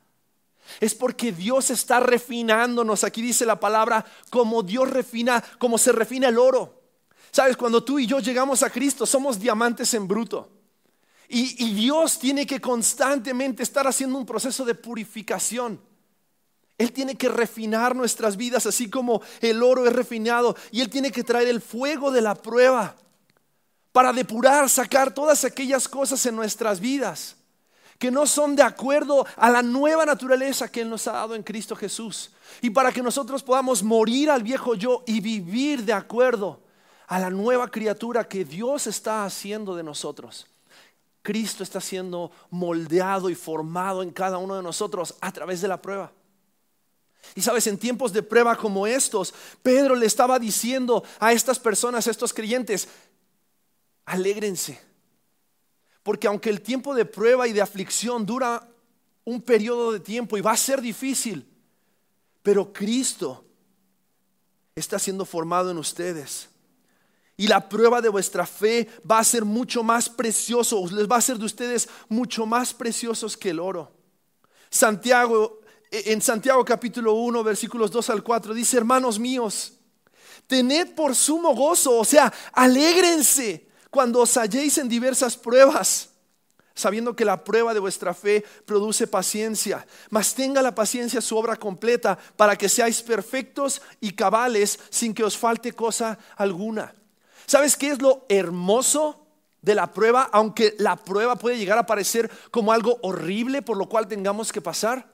Es 0.81 0.95
porque 0.95 1.33
Dios 1.33 1.71
está 1.71 2.01
refinándonos. 2.01 3.05
Aquí 3.05 3.21
dice 3.21 3.45
la 3.45 3.61
palabra, 3.61 4.05
como 4.31 4.63
Dios 4.63 4.89
refina, 4.91 5.43
como 5.59 5.79
se 5.79 5.93
refina 5.93 6.29
el 6.29 6.39
oro. 6.39 6.82
Sabes, 7.33 7.57
cuando 7.57 7.83
tú 7.83 7.99
y 7.99 8.07
yo 8.07 8.21
llegamos 8.21 8.63
a 8.63 8.69
Cristo, 8.69 9.07
somos 9.07 9.41
diamantes 9.41 9.95
en 9.95 10.07
bruto. 10.07 10.51
Y, 11.29 11.73
Dios 11.73 12.19
tiene 12.19 12.47
que 12.47 12.61
constantemente 12.61 13.63
estar 13.63 13.87
haciendo 13.87 14.19
un 14.19 14.27
proceso 14.27 14.67
de 14.67 14.75
purificación. 14.75 15.81
Él 16.77 16.93
tiene 16.93 17.17
que 17.17 17.31
refinar 17.31 17.97
nuestras 17.97 18.37
vidas 18.37 18.67
así 18.67 18.91
como 18.91 19.23
el 19.41 19.63
oro 19.63 19.87
es 19.87 19.95
refinado. 19.95 20.55
Y 20.71 20.83
Él 20.83 20.91
tiene 20.91 21.11
que 21.11 21.25
traer 21.25 21.49
el 21.49 21.63
fuego 21.63 22.11
de 22.11 22.21
la 22.21 22.35
prueba 22.35 22.97
para 23.93 24.13
depurar, 24.13 24.69
sacar 24.69 25.15
todas 25.15 25.45
aquellas 25.45 25.89
cosas 25.89 26.27
en 26.27 26.37
nuestras 26.37 26.81
vidas 26.81 27.37
que 27.99 28.11
no 28.11 28.27
son 28.27 28.57
de 28.57 28.65
acuerdo 28.65 29.25
a 29.37 29.49
la 29.49 29.63
nueva 29.63 30.05
naturaleza 30.05 30.71
que 30.71 30.81
Él 30.81 30.91
nos 30.91 31.07
ha 31.07 31.13
dado 31.13 31.35
en 31.35 31.43
Cristo 31.43 31.77
Jesús. 31.77 32.33
Y 32.61 32.71
para 32.71 32.93
que 32.93 33.01
nosotros 33.01 33.43
podamos 33.43 33.83
morir 33.83 34.29
al 34.29 34.43
viejo 34.43 34.75
yo 34.75 35.03
y 35.07 35.21
vivir 35.21 35.85
de 35.85 35.95
acuerdo 35.95 36.61
a 37.07 37.19
la 37.19 37.31
nueva 37.31 37.71
criatura 37.71 38.29
que 38.29 38.45
Dios 38.45 38.87
está 38.87 39.25
haciendo 39.25 39.75
de 39.77 39.83
nosotros. 39.83 40.47
Cristo 41.23 41.63
está 41.63 41.81
siendo 41.81 42.33
moldeado 42.51 43.31
y 43.31 43.35
formado 43.35 44.03
en 44.03 44.11
cada 44.11 44.39
uno 44.39 44.57
de 44.57 44.63
nosotros 44.63 45.15
a 45.21 45.33
través 45.33 45.61
de 45.61 45.69
la 45.69 45.81
prueba. 45.81 46.13
Y 47.35 47.43
sabes, 47.43 47.67
en 47.69 47.79
tiempos 47.79 48.13
de 48.13 48.23
prueba 48.23 48.57
como 48.57 48.87
estos, 48.87 49.33
Pedro 49.63 49.95
le 49.95 50.07
estaba 50.07 50.39
diciendo 50.39 51.05
a 51.21 51.33
estas 51.33 51.59
personas, 51.59 52.07
a 52.07 52.11
estos 52.11 52.35
creyentes, 52.35 52.89
alégrense. 54.05 54.81
Porque 56.03 56.27
aunque 56.27 56.51
el 56.51 56.61
tiempo 56.61 56.95
de 56.95 57.05
prueba 57.05 57.47
y 57.47 57.53
de 57.53 57.63
aflicción 57.63 58.27
dura 58.27 58.69
un 59.25 59.41
periodo 59.41 59.93
de 59.93 60.01
tiempo 60.01 60.37
y 60.37 60.41
va 60.41 60.51
a 60.51 60.57
ser 60.57 60.81
difícil, 60.81 61.49
pero 62.43 62.73
Cristo 62.73 63.45
está 64.75 64.99
siendo 64.99 65.25
formado 65.25 65.71
en 65.71 65.79
ustedes. 65.79 66.49
Y 67.37 67.47
la 67.47 67.69
prueba 67.69 68.01
de 68.01 68.09
vuestra 68.09 68.47
fe 68.47 68.89
va 69.11 69.19
a 69.19 69.25
ser 69.25 69.45
mucho 69.45 69.83
más 69.83 70.09
precioso, 70.09 70.85
les 70.91 71.11
va 71.11 71.17
a 71.17 71.21
ser 71.21 71.39
de 71.39 71.47
ustedes 71.47 71.89
mucho 72.09 72.47
más 72.47 72.75
preciosos 72.75 73.37
que 73.37 73.51
el 73.51 73.61
oro. 73.61 73.91
Santiago 74.71 75.63
en 75.93 76.23
Santiago 76.23 76.65
capítulo 76.65 77.13
1, 77.13 77.45
versículos 77.45 77.91
2 77.91 78.11
al 78.11 78.23
4, 78.23 78.55
dice, 78.55 78.79
hermanos 78.79 79.19
míos, 79.19 79.75
tened 80.47 80.95
por 80.95 81.15
sumo 81.15 81.55
gozo, 81.55 81.99
o 81.99 82.05
sea, 82.05 82.33
alégrense 82.53 83.69
cuando 83.91 84.21
os 84.21 84.37
halléis 84.39 84.79
en 84.79 84.89
diversas 84.89 85.37
pruebas, 85.37 86.09
sabiendo 86.75 87.15
que 87.15 87.27
la 87.27 87.45
prueba 87.45 87.75
de 87.75 87.81
vuestra 87.81 88.15
fe 88.15 88.43
produce 88.65 89.07
paciencia, 89.07 89.87
mas 90.09 90.35
tenga 90.35 90.63
la 90.63 90.75
paciencia 90.75 91.21
su 91.21 91.37
obra 91.37 91.57
completa 91.57 92.19
para 92.39 92.57
que 92.57 92.71
seáis 92.71 93.03
perfectos 93.03 93.83
y 94.01 94.13
cabales 94.13 94.79
sin 94.89 95.13
que 95.13 95.25
os 95.25 95.37
falte 95.37 95.73
cosa 95.73 96.19
alguna. 96.37 96.95
¿Sabes 97.53 97.77
qué 97.77 97.91
es 97.91 98.01
lo 98.01 98.25
hermoso 98.31 99.27
de 99.61 99.75
la 99.75 99.93
prueba, 99.93 100.27
aunque 100.33 100.75
la 100.79 100.97
prueba 100.97 101.37
puede 101.37 101.59
llegar 101.59 101.77
a 101.77 101.85
parecer 101.85 102.31
como 102.51 102.73
algo 102.73 102.99
horrible 103.03 103.61
por 103.61 103.77
lo 103.77 103.91
cual 103.91 104.09
tengamos 104.09 104.51
que 104.51 104.63
pasar? 104.63 105.13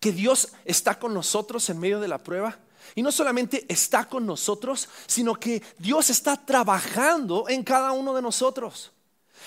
que 0.00 0.12
Dios 0.12 0.48
está 0.64 0.98
con 0.98 1.12
nosotros 1.12 1.68
en 1.68 1.78
medio 1.78 2.00
de 2.00 2.08
la 2.08 2.16
prueba. 2.18 2.58
Y 2.94 3.02
no 3.02 3.12
solamente 3.12 3.66
está 3.68 4.08
con 4.08 4.24
nosotros, 4.24 4.88
sino 5.06 5.34
que 5.34 5.62
Dios 5.76 6.08
está 6.08 6.36
trabajando 6.42 7.48
en 7.50 7.62
cada 7.62 7.92
uno 7.92 8.14
de 8.14 8.22
nosotros. 8.22 8.92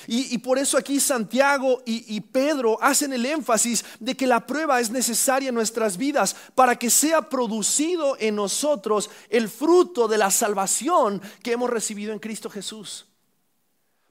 Y, 0.07 0.37
por 0.39 0.57
eso 0.57 0.77
aquí 0.77 0.99
Santiago 0.99 1.83
y, 1.85 2.19
Pedro 2.21 2.77
hacen 2.81 3.13
el 3.13 3.25
énfasis 3.25 3.83
de 3.99 4.15
que 4.15 4.27
la 4.27 4.45
prueba 4.45 4.79
es 4.79 4.89
necesaria 4.89 5.49
en 5.49 5.55
nuestras 5.55 5.97
vidas 5.97 6.35
para 6.55 6.77
que 6.77 6.89
sea 6.89 7.29
producido 7.29 8.15
en 8.19 8.35
nosotros 8.35 9.09
el 9.29 9.49
fruto 9.49 10.07
de 10.07 10.17
la 10.17 10.31
salvación 10.31 11.21
que 11.43 11.51
hemos 11.51 11.69
recibido 11.69 12.13
en 12.13 12.19
Cristo 12.19 12.49
Jesús. 12.49 13.07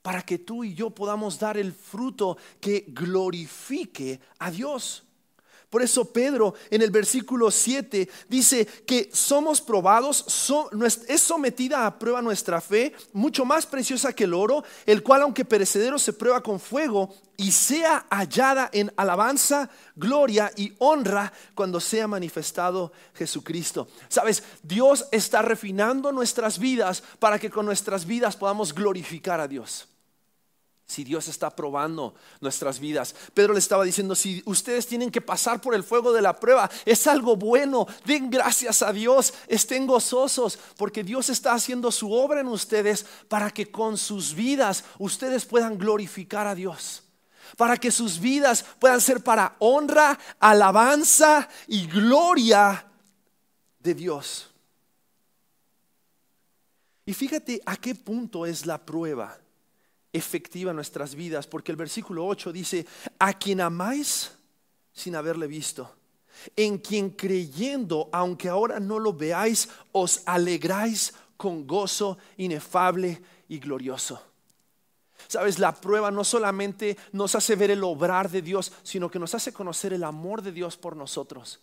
Para 0.03 0.23
que 0.23 0.39
tú 0.39 0.63
y 0.63 0.75
yo 0.75 0.91
podamos 0.91 1.39
dar 1.39 1.57
el 1.57 1.73
fruto 1.73 2.37
que 2.61 2.85
glorifique 2.89 4.21
a 4.39 4.51
Dios. 4.51 5.08
Por 5.71 5.83
eso 5.83 6.07
Pedro 6.07 6.55
en 6.71 6.81
el 6.81 6.91
versículo 6.91 7.51
7 7.51 8.09
dice 8.29 8.65
que 8.87 9.11
somos 9.13 9.61
probados, 9.61 10.25
es 11.09 11.21
sometida 11.21 11.87
a 11.87 11.99
prueba 11.99 12.23
nuestra 12.23 12.61
fe, 12.61 12.95
mucho 13.13 13.45
más 13.45 13.67
preciosa 13.67 14.15
que 14.15 14.25
el 14.25 14.33
oro, 14.33 14.65
el 14.87 15.03
cual 15.03 15.23
aunque 15.23 15.45
perecedero 15.45 15.99
se 15.99 16.15
prueba 16.15 16.43
con 16.43 16.59
fuego 16.59 17.15
y 17.37 17.53
sea 17.53 18.07
hallada 18.09 18.71
en 18.73 18.91
alabanza, 18.97 19.69
gloria 19.95 20.51
y 20.57 20.73
honra 20.79 21.33
cuando 21.55 21.81
sea 21.81 22.09
manifestado 22.09 22.91
Jesucristo. 23.15 23.89
Sabes, 24.09 24.43
Dios 24.63 25.07
está 25.13 25.43
refinando 25.43 26.13
nuestras 26.13 26.59
vidas 26.59 27.03
para 27.19 27.39
que 27.39 27.51
con 27.51 27.67
nuestras 27.67 28.07
vidas 28.07 28.37
podamos 28.37 28.75
glorificar 28.75 29.39
a 29.39 29.47
Dios 29.49 29.87
si 30.89 31.05
Dios 31.05 31.29
está 31.29 31.51
probando 31.51 32.15
nuestras 32.41 32.81
vidas. 32.81 33.15
Pedro 33.35 33.53
le 33.53 33.59
estaba 33.59 33.85
diciendo, 33.85 34.15
si 34.15 34.43
ustedes 34.47 34.87
tienen 34.87 35.11
que 35.11 35.21
pasar 35.21 35.61
por 35.61 35.75
el 35.75 35.85
fuego 35.85 36.15
de 36.15 36.23
la 36.23 36.41
prueba, 36.41 36.71
es 36.87 37.07
algo 37.07 37.37
bueno, 37.37 37.87
den 38.07 38.31
gracias 38.31 38.81
a 38.81 38.91
Dios, 38.91 39.35
estén 39.49 39.87
gozosos, 39.87 40.59
porque 40.79 41.05
Dios 41.05 41.29
está 41.29 41.53
haciendo 41.53 41.93
su 41.93 42.11
obra 42.11 42.41
en 42.41 42.49
ustedes 42.49 43.05
para 43.29 43.51
que 43.51 43.71
con 43.71 43.99
sus 43.99 44.35
vidas 44.35 44.83
ustedes 44.99 45.45
puedan 45.45 45.77
glorificar 45.77 46.47
a 46.47 46.55
Dios. 46.55 47.03
Para 47.59 47.77
que 47.77 47.91
sus 47.91 48.19
vidas 48.19 48.65
puedan 48.79 49.03
ser 49.03 49.23
para 49.23 49.57
honra, 49.59 50.19
alabanza 50.41 51.49
y 51.67 51.87
gloria 51.87 52.87
de 53.79 53.95
Dios. 53.95 54.51
Y 57.05 57.13
fíjate 57.13 57.61
a 57.67 57.77
qué 57.77 57.95
punto 57.95 58.47
es 58.47 58.65
la 58.65 58.79
prueba 58.79 59.39
efectiva 60.13 60.73
nuestras 60.73 61.15
vidas, 61.15 61.47
porque 61.47 61.73
el 61.73 61.77
versículo 61.77 62.27
8 62.27 62.53
dice, 62.53 62.87
a 63.19 63.33
quien 63.35 63.61
amáis 63.61 64.33
sin 64.93 65.15
haberle 65.17 65.47
visto, 65.47 65.95
en 66.57 66.79
quien 66.79 67.11
creyendo, 67.11 68.09
aunque 68.13 68.49
ahora 68.49 68.81
no 68.81 68.99
lo 68.99 69.13
veáis, 69.13 69.69
os 69.93 70.23
alegráis 70.27 71.15
con 71.37 71.67
gozo 71.67 72.19
inefable 72.37 73.21
y 73.49 73.59
glorioso. 73.59 74.23
Sabes, 75.27 75.59
la 75.59 75.75
prueba 75.75 76.11
no 76.11 76.25
solamente 76.25 76.97
nos 77.13 77.35
hace 77.35 77.55
ver 77.55 77.71
el 77.71 77.85
obrar 77.85 78.31
de 78.31 78.41
Dios, 78.41 78.73
sino 78.83 79.11
que 79.11 79.19
nos 79.19 79.35
hace 79.35 79.53
conocer 79.53 79.93
el 79.93 80.05
amor 80.05 80.43
de 80.43 80.53
Dios 80.53 80.77
por 80.77 80.97
nosotros. 80.97 81.61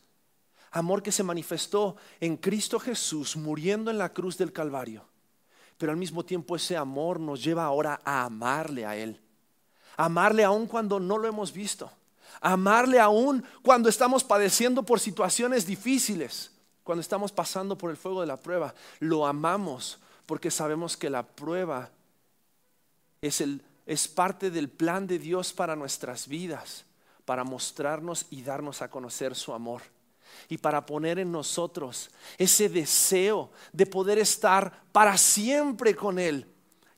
Amor 0.71 1.01
que 1.01 1.11
se 1.11 1.23
manifestó 1.23 1.95
en 2.19 2.37
Cristo 2.37 2.79
Jesús 2.79 3.37
muriendo 3.37 3.89
en 3.89 3.97
la 3.97 4.13
cruz 4.13 4.37
del 4.37 4.51
Calvario 4.51 5.05
pero 5.77 5.91
al 5.91 5.97
mismo 5.97 6.23
tiempo 6.23 6.55
ese 6.55 6.77
amor 6.77 7.19
nos 7.19 7.43
lleva 7.43 7.65
ahora 7.65 7.99
a 8.03 8.23
amarle 8.23 8.85
a 8.85 8.95
Él. 8.95 9.19
Amarle 9.97 10.43
aún 10.43 10.67
cuando 10.67 10.99
no 10.99 11.17
lo 11.17 11.27
hemos 11.27 11.51
visto. 11.51 11.91
Amarle 12.41 12.99
aún 12.99 13.43
cuando 13.61 13.89
estamos 13.89 14.23
padeciendo 14.23 14.83
por 14.83 14.99
situaciones 14.99 15.65
difíciles. 15.65 16.51
Cuando 16.83 17.01
estamos 17.01 17.31
pasando 17.31 17.77
por 17.77 17.91
el 17.91 17.97
fuego 17.97 18.21
de 18.21 18.27
la 18.27 18.37
prueba. 18.37 18.73
Lo 18.99 19.25
amamos 19.25 19.99
porque 20.25 20.51
sabemos 20.51 20.97
que 20.97 21.09
la 21.09 21.23
prueba 21.23 21.89
es, 23.21 23.41
el, 23.41 23.61
es 23.85 24.07
parte 24.07 24.51
del 24.51 24.69
plan 24.69 25.07
de 25.07 25.19
Dios 25.19 25.53
para 25.53 25.75
nuestras 25.75 26.27
vidas. 26.27 26.85
Para 27.25 27.43
mostrarnos 27.43 28.27
y 28.29 28.43
darnos 28.43 28.81
a 28.81 28.89
conocer 28.89 29.35
su 29.35 29.53
amor 29.53 29.81
y 30.49 30.57
para 30.57 30.85
poner 30.85 31.19
en 31.19 31.31
nosotros 31.31 32.09
ese 32.37 32.69
deseo 32.69 33.51
de 33.71 33.85
poder 33.85 34.19
estar 34.19 34.83
para 34.91 35.17
siempre 35.17 35.95
con 35.95 36.19
Él 36.19 36.47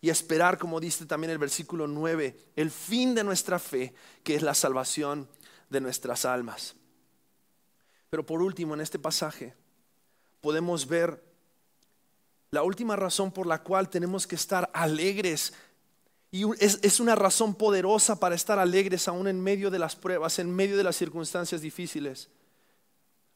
y 0.02 0.10
esperar, 0.10 0.58
como 0.58 0.80
dice 0.80 1.06
también 1.06 1.32
el 1.32 1.38
versículo 1.38 1.88
9, 1.88 2.38
el 2.56 2.72
fin 2.72 3.16
de 3.16 3.24
nuestra 3.24 3.60
fe, 3.60 3.94
que 4.24 4.36
es 4.36 4.42
la 4.42 4.54
salvación 4.54 5.28
de 5.70 5.82
nuestras 5.82 6.26
almas. 6.26 6.76
Pero 8.10 8.26
por 8.26 8.42
último, 8.42 8.74
en 8.74 8.82
este 8.82 9.00
pasaje 9.00 9.56
podemos 10.40 10.88
ver 10.88 11.24
la 12.52 12.64
última 12.64 12.96
razón 12.96 13.32
por 13.32 13.48
la 13.48 13.64
cual 13.64 13.90
tenemos 13.90 14.26
que 14.26 14.36
estar 14.36 14.70
alegres. 14.74 15.54
Y 16.32 16.44
es, 16.64 16.80
es, 16.82 17.00
una 17.00 17.16
razón 17.16 17.56
poderosa 17.56 18.20
para 18.20 18.36
estar 18.36 18.60
alegres 18.60 19.08
aún 19.08 19.28
en 19.28 19.42
medio 19.42 19.72
de 19.72 19.80
las 19.80 19.96
pruebas, 19.96 20.40
en 20.40 20.56
medio 20.56 20.78
de 20.78 20.84
las 20.84 20.96
circunstancias 20.96 21.62
difíciles 21.62 22.30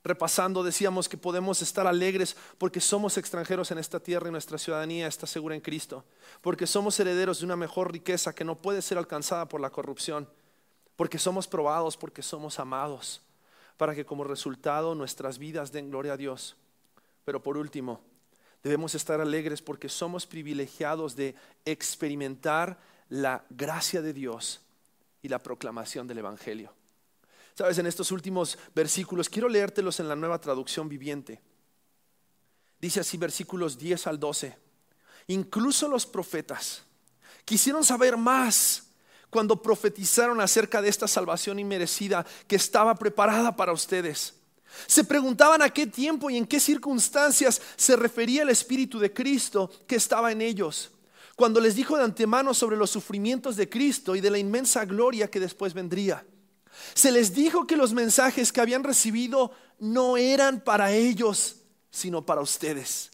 repasando, 0.04 0.64
decíamos 0.64 1.08
que 1.08 1.18
podemos 1.18 1.62
estar 1.62 1.86
alegres 1.86 2.36
porque 2.58 2.80
somos 2.80 3.18
extranjeros 3.18 3.72
en 3.72 3.78
esta 3.78 4.00
tierra 4.00 4.30
y 4.30 4.32
nuestra 4.32 4.58
ciudadanía 4.58 5.08
está 5.08 5.28
segura 5.28 5.56
en 5.56 5.62
Cristo, 5.62 6.04
porque 6.42 6.68
somos 6.68 7.00
herederos 7.00 7.40
de 7.40 7.46
una 7.46 7.56
mejor 7.56 7.92
riqueza 7.92 8.34
que 8.34 8.44
no 8.44 8.56
puede 8.56 8.82
ser 8.82 8.98
alcanzada 8.98 9.48
por 9.48 9.62
la 9.62 9.70
corrupción, 9.70 10.28
porque 10.96 11.20
somos 11.20 11.48
probados, 11.48 11.98
porque 11.98 12.22
somos 12.22 12.60
amados, 12.60 13.22
para 13.78 13.96
que 13.96 14.06
como 14.06 14.24
resultado 14.24 14.96
nuestras 14.96 15.38
vidas 15.38 15.72
den 15.72 15.90
gloria 15.90 16.14
a 16.14 16.18
Dios. 16.18 16.56
Pero 17.26 17.42
por 17.42 17.58
último, 17.58 18.02
debemos 18.64 18.96
estar 18.96 19.22
alegres 19.22 19.62
porque 19.62 19.90
somos 19.90 20.26
privilegiados 20.26 21.16
de 21.16 21.36
experimentar 21.66 22.80
la 23.10 23.44
gracia 23.50 24.02
de 24.02 24.14
Dios 24.14 24.62
y 25.22 25.30
la 25.30 25.40
proclamación 25.40 26.08
del 26.08 26.20
Evangelio. 26.20 26.74
Sabes, 27.56 27.78
en 27.78 27.86
estos 27.86 28.12
últimos 28.12 28.58
versículos, 28.74 29.30
quiero 29.30 29.50
leértelos 29.50 30.00
en 30.00 30.08
la 30.08 30.16
nueva 30.16 30.40
traducción 30.40 30.88
viviente. 30.88 31.42
Dice 32.80 33.02
así 33.02 33.18
versículos 33.18 33.78
10 33.78 34.08
al 34.08 34.20
12. 34.20 34.58
Incluso 35.28 35.88
los 35.88 36.06
profetas 36.06 36.84
quisieron 37.46 37.84
saber 37.84 38.18
más 38.18 38.88
cuando 39.30 39.62
profetizaron 39.62 40.42
acerca 40.42 40.82
de 40.82 40.90
esta 40.90 41.08
salvación 41.08 41.60
inmerecida 41.60 42.26
que 42.48 42.56
estaba 42.56 42.96
preparada 42.96 43.56
para 43.56 43.72
ustedes. 43.72 44.36
Se 44.88 45.04
preguntaban 45.04 45.62
a 45.62 45.70
qué 45.70 45.88
tiempo 45.88 46.30
y 46.30 46.38
en 46.38 46.46
qué 46.46 46.60
circunstancias 46.60 47.62
se 47.76 47.96
refería 47.96 48.44
el 48.44 48.50
Espíritu 48.50 49.00
de 49.00 49.14
Cristo 49.14 49.70
que 49.88 49.96
estaba 49.96 50.32
en 50.32 50.42
ellos, 50.42 50.92
cuando 51.36 51.60
les 51.60 51.76
dijo 51.76 51.98
de 51.98 52.04
antemano 52.04 52.54
sobre 52.54 52.78
los 52.78 52.90
sufrimientos 52.90 53.56
de 53.56 53.70
Cristo 53.70 54.16
y 54.16 54.22
de 54.22 54.32
la 54.32 54.38
inmensa 54.38 54.86
gloria 54.86 55.30
que 55.30 55.40
después 55.40 55.74
vendría. 55.74 56.26
Se 56.94 57.12
les 57.12 57.34
dijo 57.34 57.68
que 57.68 57.78
los 57.78 57.94
mensajes 57.94 58.52
que 58.52 58.62
habían 58.62 58.84
recibido 58.84 59.52
no 59.80 60.18
eran 60.18 60.62
para 60.62 60.92
ellos, 60.92 61.58
sino 61.90 62.26
para 62.26 62.42
ustedes. 62.42 63.12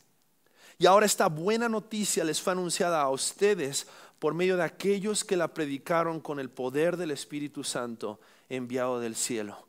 Y 0.77 0.85
ahora 0.85 1.05
esta 1.05 1.27
buena 1.27 1.67
noticia 1.67 2.23
les 2.23 2.41
fue 2.41 2.53
anunciada 2.53 3.01
a 3.01 3.09
ustedes 3.09 3.87
por 4.19 4.33
medio 4.33 4.57
de 4.57 4.63
aquellos 4.63 5.23
que 5.23 5.37
la 5.37 5.53
predicaron 5.53 6.19
con 6.19 6.39
el 6.39 6.49
poder 6.49 6.97
del 6.97 7.11
Espíritu 7.11 7.63
Santo 7.63 8.19
enviado 8.49 8.99
del 8.99 9.15
cielo. 9.15 9.67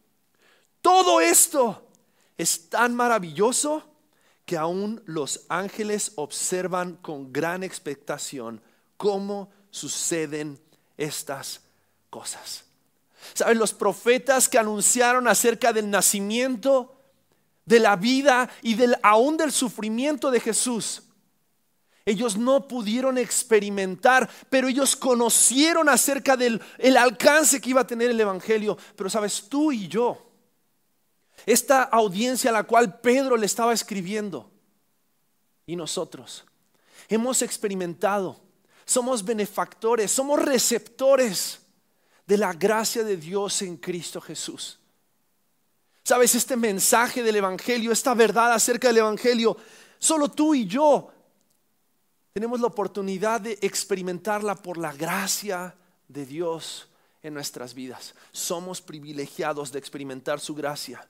Todo 0.82 1.20
esto 1.20 1.88
es 2.36 2.68
tan 2.68 2.94
maravilloso 2.94 3.82
que 4.44 4.56
aún 4.56 5.02
los 5.04 5.44
ángeles 5.48 6.12
observan 6.16 6.96
con 6.96 7.32
gran 7.32 7.62
expectación 7.62 8.62
cómo 8.96 9.50
suceden 9.70 10.58
estas 10.96 11.60
cosas. 12.08 12.67
¿Saben? 13.34 13.58
Los 13.58 13.72
profetas 13.72 14.48
que 14.48 14.58
anunciaron 14.58 15.28
acerca 15.28 15.72
del 15.72 15.90
nacimiento, 15.90 16.94
de 17.64 17.80
la 17.80 17.96
vida 17.96 18.48
y 18.62 18.74
del, 18.74 18.96
aún 19.02 19.36
del 19.36 19.52
sufrimiento 19.52 20.30
de 20.30 20.40
Jesús. 20.40 21.02
Ellos 22.06 22.38
no 22.38 22.66
pudieron 22.66 23.18
experimentar, 23.18 24.30
pero 24.48 24.68
ellos 24.68 24.96
conocieron 24.96 25.90
acerca 25.90 26.38
del 26.38 26.62
el 26.78 26.96
alcance 26.96 27.60
que 27.60 27.68
iba 27.68 27.82
a 27.82 27.86
tener 27.86 28.10
el 28.10 28.18
Evangelio. 28.18 28.78
Pero 28.96 29.10
sabes, 29.10 29.44
tú 29.50 29.72
y 29.72 29.88
yo, 29.88 30.30
esta 31.44 31.82
audiencia 31.82 32.48
a 32.48 32.54
la 32.54 32.64
cual 32.64 33.00
Pedro 33.00 33.36
le 33.36 33.44
estaba 33.44 33.74
escribiendo, 33.74 34.50
y 35.66 35.76
nosotros, 35.76 36.46
hemos 37.10 37.42
experimentado, 37.42 38.40
somos 38.86 39.22
benefactores, 39.22 40.10
somos 40.10 40.42
receptores 40.42 41.60
de 42.28 42.36
la 42.36 42.52
gracia 42.52 43.02
de 43.02 43.16
Dios 43.16 43.62
en 43.62 43.78
Cristo 43.78 44.20
Jesús. 44.20 44.78
Sabes, 46.04 46.34
este 46.34 46.56
mensaje 46.56 47.22
del 47.22 47.36
Evangelio, 47.36 47.90
esta 47.90 48.12
verdad 48.12 48.52
acerca 48.52 48.88
del 48.88 48.98
Evangelio, 48.98 49.56
solo 49.98 50.30
tú 50.30 50.54
y 50.54 50.66
yo 50.66 51.10
tenemos 52.34 52.60
la 52.60 52.66
oportunidad 52.66 53.40
de 53.40 53.58
experimentarla 53.62 54.54
por 54.54 54.76
la 54.76 54.92
gracia 54.92 55.74
de 56.06 56.26
Dios 56.26 56.90
en 57.22 57.32
nuestras 57.32 57.72
vidas. 57.72 58.14
Somos 58.30 58.82
privilegiados 58.82 59.72
de 59.72 59.78
experimentar 59.78 60.38
su 60.38 60.54
gracia. 60.54 61.08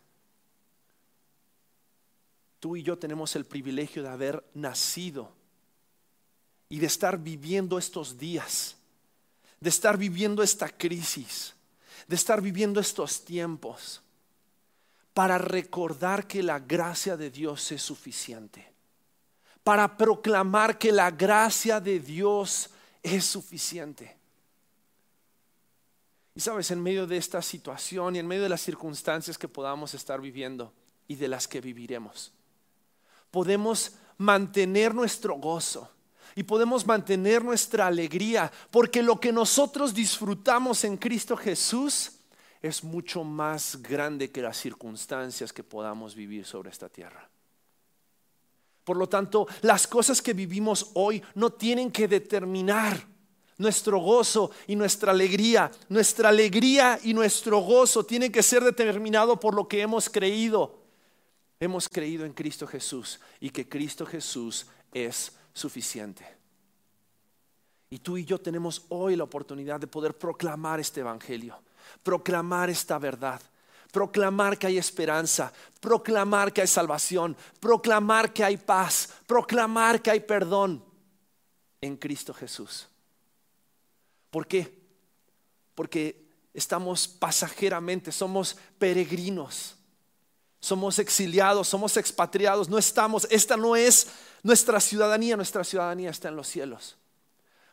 Tú 2.61 2.77
y 2.77 2.85
yo 2.85 2.97
tenemos 2.97 3.35
el 3.35 3.45
privilegio 3.45 4.05
de 4.05 4.09
haber 4.09 4.45
nacido 4.55 5.33
y 6.69 6.79
de 6.79 6.87
estar 6.87 7.19
viviendo 7.19 7.77
estos 7.77 8.19
días 8.19 8.78
de 9.61 9.69
estar 9.69 9.97
viviendo 9.97 10.43
esta 10.43 10.69
crisis, 10.69 11.55
de 12.07 12.17
estar 12.17 12.41
viviendo 12.41 12.81
estos 12.81 13.25
tiempos, 13.25 14.03
para 15.15 15.37
recordar 15.37 16.27
que 16.29 16.43
la 16.43 16.61
gracia 16.61 17.17
de 17.17 17.31
Dios 17.31 17.73
es 17.73 17.83
suficiente, 17.83 18.73
para 19.65 19.97
proclamar 19.97 20.79
que 20.79 20.93
la 20.93 21.11
gracia 21.11 21.81
de 21.81 21.99
Dios 21.99 22.71
es 23.03 23.25
suficiente. 23.25 24.17
Y 26.35 26.41
sabes, 26.41 26.71
en 26.71 26.81
medio 26.81 27.07
de 27.09 27.17
esta 27.17 27.43
situación 27.43 28.15
y 28.15 28.21
en 28.21 28.27
medio 28.29 28.45
de 28.45 28.49
las 28.49 28.61
circunstancias 28.61 29.37
que 29.37 29.49
podamos 29.49 29.93
estar 29.95 30.21
viviendo 30.21 30.73
y 31.09 31.17
de 31.17 31.27
las 31.27 31.49
que 31.49 31.61
viviremos, 31.61 32.33
podemos 33.33 33.97
mantener 34.19 34.95
nuestro 34.95 35.35
gozo 35.35 35.91
y 36.39 36.45
podemos 36.45 36.87
mantener 36.87 37.45
nuestra 37.45 37.89
alegría, 37.89 38.53
porque 38.71 39.03
lo 39.03 39.19
que 39.19 39.33
nosotros 39.33 39.93
disfrutamos 39.93 40.85
en 40.85 40.97
Cristo 40.97 41.37
Jesús 41.37 42.13
es 42.63 42.85
mucho 42.85 43.25
más 43.25 43.83
grande 43.83 44.31
que 44.31 44.41
las 44.41 44.57
circunstancias 44.57 45.53
que 45.53 45.65
podamos 45.65 46.15
vivir 46.15 46.45
sobre 46.45 46.71
esta 46.71 46.89
tierra. 46.89 47.29
Por 48.85 48.97
lo 48.99 49.09
tanto, 49.09 49.49
las 49.63 49.89
cosas 49.89 50.23
que 50.23 50.33
vivimos 50.33 50.93
hoy 50.95 51.21
no 51.35 51.51
tienen 51.51 51.91
que 51.91 52.07
determinar 52.07 53.05
nuestro 53.57 53.99
gozo 53.99 54.53
y 54.69 54.77
nuestra 54.77 55.11
alegría. 55.11 55.73
Nuestra 55.89 56.29
alegría 56.29 57.01
y 57.03 57.15
nuestro 57.15 57.59
gozo 57.59 58.05
tienen 58.05 58.31
que 58.31 58.45
ser 58.45 58.63
determinado 58.63 59.41
por 59.41 59.57
lo 59.57 59.67
que 59.67 59.81
hemos 59.81 60.09
creído. 60.09 60.85
Hemos 61.59 61.89
creído 61.89 62.25
en 62.25 62.33
Cristo 62.33 62.65
Jesús 62.65 63.19
y 63.41 63.51
que 63.51 63.69
Cristo 63.69 64.07
Jesús 64.07 64.69
es 64.93 65.33
suficiente. 65.59 66.25
Y 67.91 67.99
tú 67.99 68.17
y 68.17 68.25
yo 68.25 68.41
tenemos 68.41 68.85
hoy 68.89 69.17
la 69.17 69.25
oportunidad 69.25 69.81
de 69.81 69.87
poder 69.87 70.17
proclamar 70.17 70.81
este 70.81 71.01
Evangelio, 71.01 71.59
proclamar 72.03 72.71
esta 72.71 72.99
verdad, 72.99 73.41
proclamar 73.93 74.59
que 74.59 74.67
hay 74.67 74.79
esperanza, 74.79 75.53
proclamar 75.81 76.53
que 76.53 76.61
hay 76.61 76.67
salvación, 76.67 77.37
proclamar 77.61 78.33
que 78.33 78.45
hay 78.45 78.57
paz, 78.57 79.09
proclamar 79.27 80.03
que 80.03 80.11
hay 80.11 80.21
perdón 80.21 80.85
en 81.81 81.97
Cristo 81.97 82.35
Jesús. 82.35 82.89
¿Por 84.31 84.47
qué? 84.47 84.77
Porque 85.75 86.29
estamos 86.53 87.09
pasajeramente, 87.09 88.13
somos 88.13 88.57
peregrinos, 88.79 89.77
somos 90.61 90.99
exiliados, 90.99 91.69
somos 91.69 91.97
expatriados, 91.97 92.69
no 92.69 92.77
estamos, 92.77 93.27
esta 93.31 93.57
no 93.57 93.77
es 93.77 94.09
nuestra 94.49 94.81
ciudadanía, 94.81 95.37
nuestra 95.37 95.63
ciudadanía 95.63 96.09
está 96.09 96.29
en 96.29 96.37
los 96.37 96.49
cielos. 96.49 96.97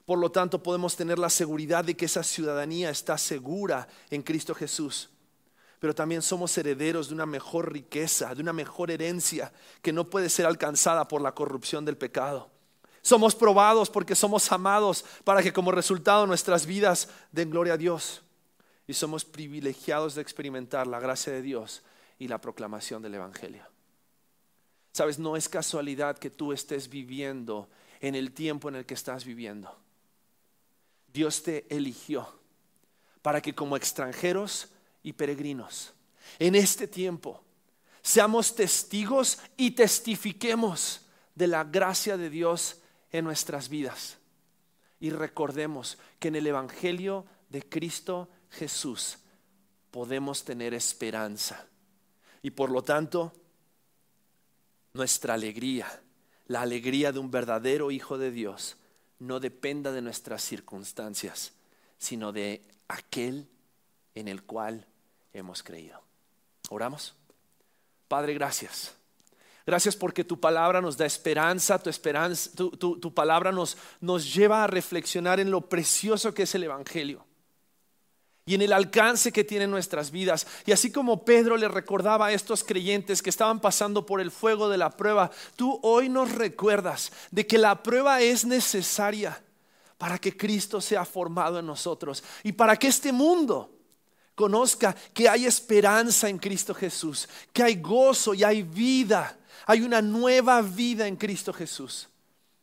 Por 0.06 0.20
lo 0.20 0.30
tanto, 0.30 0.62
podemos 0.62 0.98
tener 0.98 1.18
la 1.18 1.30
seguridad 1.30 1.86
de 1.86 1.96
que 1.96 2.04
esa 2.04 2.22
ciudadanía 2.22 2.90
está 2.90 3.18
segura 3.18 3.88
en 4.10 4.22
Cristo 4.22 4.54
Jesús. 4.54 5.10
Pero 5.80 5.96
también 5.96 6.22
somos 6.22 6.56
herederos 6.58 7.08
de 7.08 7.14
una 7.14 7.26
mejor 7.26 7.72
riqueza, 7.72 8.36
de 8.36 8.42
una 8.42 8.52
mejor 8.52 8.92
herencia 8.92 9.54
que 9.82 9.94
no 9.94 10.10
puede 10.10 10.30
ser 10.30 10.46
alcanzada 10.46 11.08
por 11.08 11.22
la 11.22 11.34
corrupción 11.34 11.86
del 11.86 11.96
pecado. 11.96 12.52
Somos 13.02 13.36
probados 13.36 13.90
porque 13.90 14.14
somos 14.14 14.52
amados 14.52 15.06
para 15.24 15.42
que 15.42 15.54
como 15.54 15.72
resultado 15.72 16.28
nuestras 16.28 16.66
vidas 16.66 17.08
den 17.32 17.52
gloria 17.52 17.76
a 17.76 17.78
Dios. 17.78 18.22
Y 18.86 18.94
somos 18.94 19.24
privilegiados 19.24 20.16
de 20.16 20.22
experimentar 20.22 20.88
la 20.88 21.00
gracia 21.00 21.32
de 21.32 21.42
Dios 21.42 21.84
y 22.20 22.28
la 22.28 22.42
proclamación 22.42 23.02
del 23.02 23.16
Evangelio. 23.16 23.75
Sabes, 24.96 25.20
no 25.20 25.36
es 25.36 25.50
casualidad 25.50 26.18
que 26.18 26.30
tú 26.30 26.54
estés 26.54 26.88
viviendo 26.88 27.68
en 28.00 28.16
el 28.16 28.32
tiempo 28.32 28.70
en 28.70 28.76
el 28.76 28.86
que 28.86 28.94
estás 28.94 29.26
viviendo. 29.26 29.78
Dios 31.12 31.44
te 31.44 31.66
eligió 31.68 32.40
para 33.22 33.42
que 33.42 33.54
como 33.54 33.76
extranjeros 33.76 34.70
y 35.04 35.12
peregrinos 35.12 35.92
en 36.40 36.56
este 36.56 36.88
tiempo 36.88 37.44
seamos 38.02 38.56
testigos 38.56 39.40
y 39.58 39.72
testifiquemos 39.72 41.02
de 41.36 41.48
la 41.48 41.66
gracia 41.66 42.16
de 42.16 42.30
Dios 42.30 42.80
en 43.12 43.26
nuestras 43.26 43.68
vidas. 43.68 44.18
Y 45.02 45.10
recordemos 45.10 45.98
que 46.20 46.30
en 46.30 46.38
el 46.38 46.48
Evangelio 46.48 47.26
de 47.50 47.68
Cristo 47.68 48.30
Jesús 48.50 49.18
podemos 49.92 50.46
tener 50.46 50.74
esperanza. 50.74 51.68
Y 52.42 52.52
por 52.52 52.72
lo 52.72 52.82
tanto, 52.82 53.34
nuestra 54.96 55.34
alegría, 55.34 56.02
la 56.48 56.62
alegría 56.62 57.12
de 57.12 57.20
un 57.20 57.30
verdadero 57.30 57.92
Hijo 57.92 58.18
de 58.18 58.32
Dios, 58.32 58.78
no 59.20 59.40
dependa 59.40 59.92
de 59.92 60.02
nuestras 60.02 60.42
circunstancias, 60.42 61.54
sino 61.98 62.32
de 62.32 62.62
aquel 62.88 63.48
en 64.16 64.28
el 64.28 64.44
cual 64.44 64.88
hemos 65.34 65.64
creído. 65.64 66.02
Oramos. 66.70 67.14
Padre, 68.08 68.34
gracias. 68.34 68.94
Gracias 69.66 69.96
porque 69.96 70.24
tu 70.24 70.40
palabra 70.40 70.80
nos 70.80 70.96
da 70.96 71.06
esperanza, 71.06 71.78
tu, 71.78 71.90
esperanza, 71.90 72.52
tu, 72.56 73.14
palabra 73.14 73.52
nos, 73.52 73.78
nos 74.00 74.34
lleva 74.34 74.64
a 74.64 74.68
reflexionar 74.68 75.40
en 75.40 75.52
lo 75.52 75.68
precioso 75.68 76.34
que 76.34 76.44
es 76.44 76.56
el 76.56 76.64
Evangelio 76.64 77.26
y 78.46 78.54
en 78.54 78.62
el 78.62 78.74
alcance 78.74 79.32
que 79.32 79.44
tiene 79.44 79.66
nuestras 79.66 80.12
vidas. 80.12 80.46
Y 80.66 80.72
así 80.72 80.92
como 80.92 81.26
Pedro 81.26 81.58
le 81.58 81.68
recordaba 81.68 82.28
a 82.28 82.34
estos 82.34 82.64
creyentes 82.64 83.22
que 83.22 83.32
estaban 83.32 83.60
pasando 83.60 84.06
por 84.06 84.22
el 84.22 84.30
fuego 84.30 84.70
de 84.70 84.78
la 84.78 84.92
prueba, 84.92 85.32
tú 85.56 85.80
hoy 85.82 86.10
nos 86.10 86.32
recuerdas 86.32 87.12
de 87.32 87.48
que 87.48 87.58
la 87.58 87.82
prueba 87.82 88.22
es 88.22 88.46
necesaria 88.46 89.42
para 89.98 90.20
que 90.20 90.38
Cristo 90.38 90.80
sea 90.80 91.06
formado 91.06 91.58
en 91.60 91.66
nosotros 91.66 92.24
y 92.44 92.52
para 92.52 92.78
que 92.78 92.88
este 92.88 93.12
mundo 93.12 93.72
conozca 94.36 94.94
que 95.14 95.28
hay 95.28 95.46
esperanza 95.46 96.30
en 96.30 96.38
Cristo 96.38 96.76
Jesús, 96.76 97.28
que 97.52 97.64
hay 97.64 97.76
gozo 97.82 98.34
y 98.34 98.44
hay 98.44 98.62
vida, 98.62 99.40
hay 99.66 99.82
una 99.82 100.02
nueva 100.02 100.62
vida 100.62 101.08
en 101.08 101.16
Cristo 101.16 101.52
Jesús. 101.52 102.10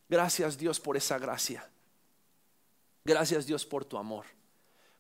Gracias 0.09 0.57
Dios 0.57 0.79
por 0.79 0.97
esa 0.97 1.19
gracia. 1.19 1.69
Gracias 3.05 3.47
Dios 3.47 3.67
por 3.67 3.85
tu 3.85 3.99
amor. 3.99 4.27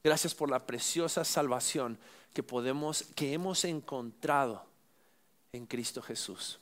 Gracias 0.04 0.34
por 0.34 0.50
la 0.50 0.66
preciosa 0.66 1.24
salvación 1.24 1.98
que 2.34 2.42
podemos 2.42 3.04
que 3.14 3.32
hemos 3.32 3.64
encontrado 3.64 4.64
en 5.52 5.66
Cristo 5.66 6.02
Jesús. 6.02 6.58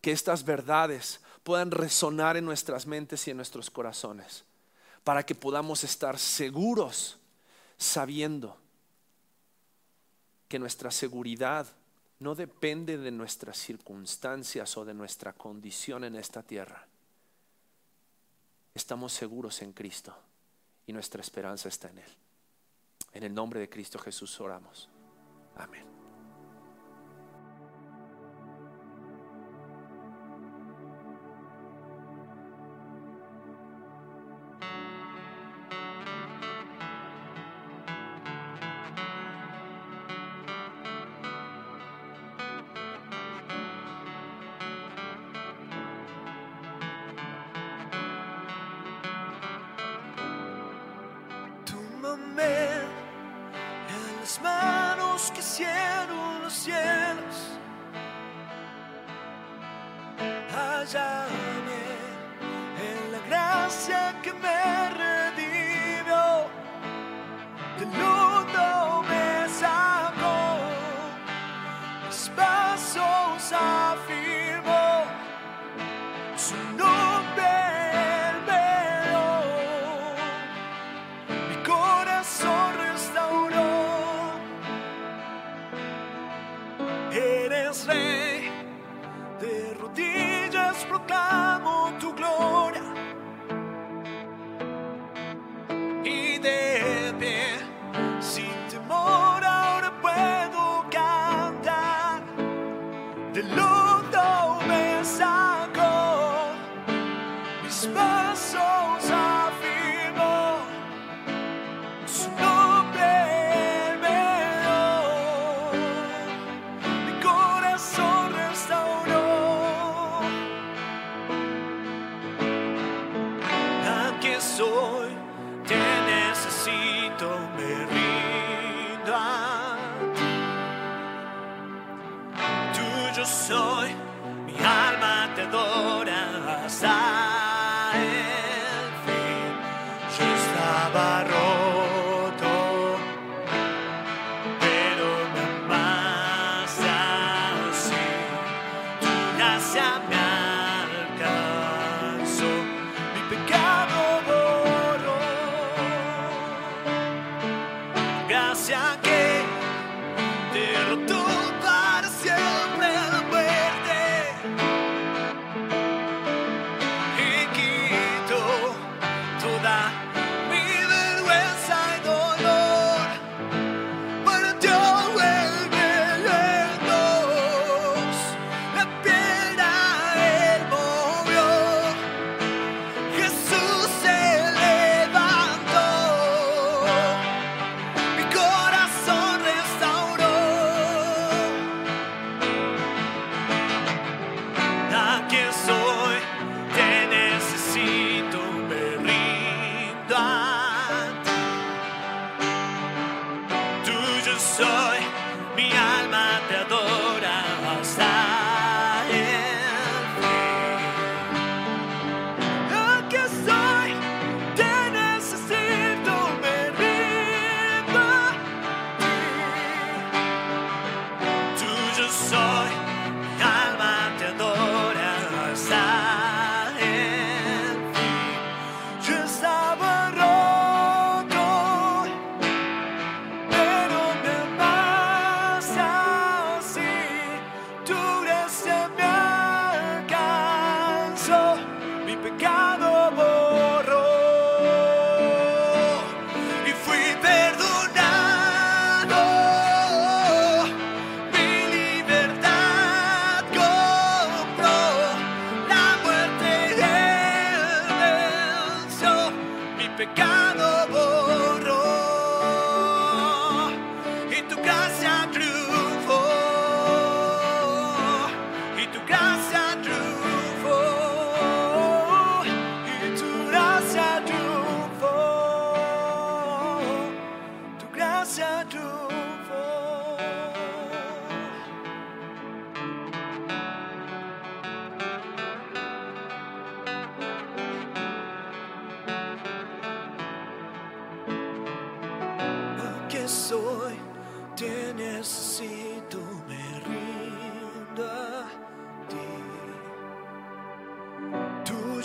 Que 0.00 0.10
estas 0.10 0.44
verdades 0.44 1.20
puedan 1.44 1.70
resonar 1.70 2.36
en 2.36 2.44
nuestras 2.44 2.86
mentes 2.86 3.26
y 3.26 3.30
en 3.30 3.36
nuestros 3.36 3.70
corazones 3.70 4.44
para 5.04 5.24
que 5.24 5.36
podamos 5.36 5.84
estar 5.84 6.18
seguros 6.18 7.18
sabiendo 7.76 8.56
que 10.48 10.58
nuestra 10.58 10.90
seguridad 10.90 11.66
no 12.18 12.34
depende 12.34 12.98
de 12.98 13.10
nuestras 13.12 13.58
circunstancias 13.58 14.76
o 14.76 14.84
de 14.84 14.94
nuestra 14.94 15.32
condición 15.32 16.02
en 16.02 16.16
esta 16.16 16.42
tierra. 16.42 16.86
Estamos 18.74 19.12
seguros 19.12 19.62
en 19.62 19.72
Cristo 19.72 20.16
y 20.86 20.92
nuestra 20.92 21.20
esperanza 21.20 21.68
está 21.68 21.88
en 21.88 21.98
Él. 21.98 22.16
En 23.12 23.22
el 23.22 23.34
nombre 23.34 23.60
de 23.60 23.68
Cristo 23.68 23.98
Jesús 23.98 24.40
oramos. 24.40 24.88
Amén. 25.56 25.95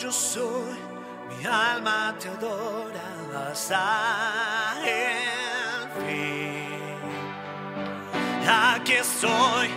yo 0.01 0.11
soy, 0.11 0.79
mi 1.29 1.45
alma 1.45 2.15
te 2.19 2.27
adora 2.29 3.51
hasta 3.51 4.73
el 4.83 5.89
fin. 6.01 6.97
Aquí 8.49 8.93
estoy 8.93 9.69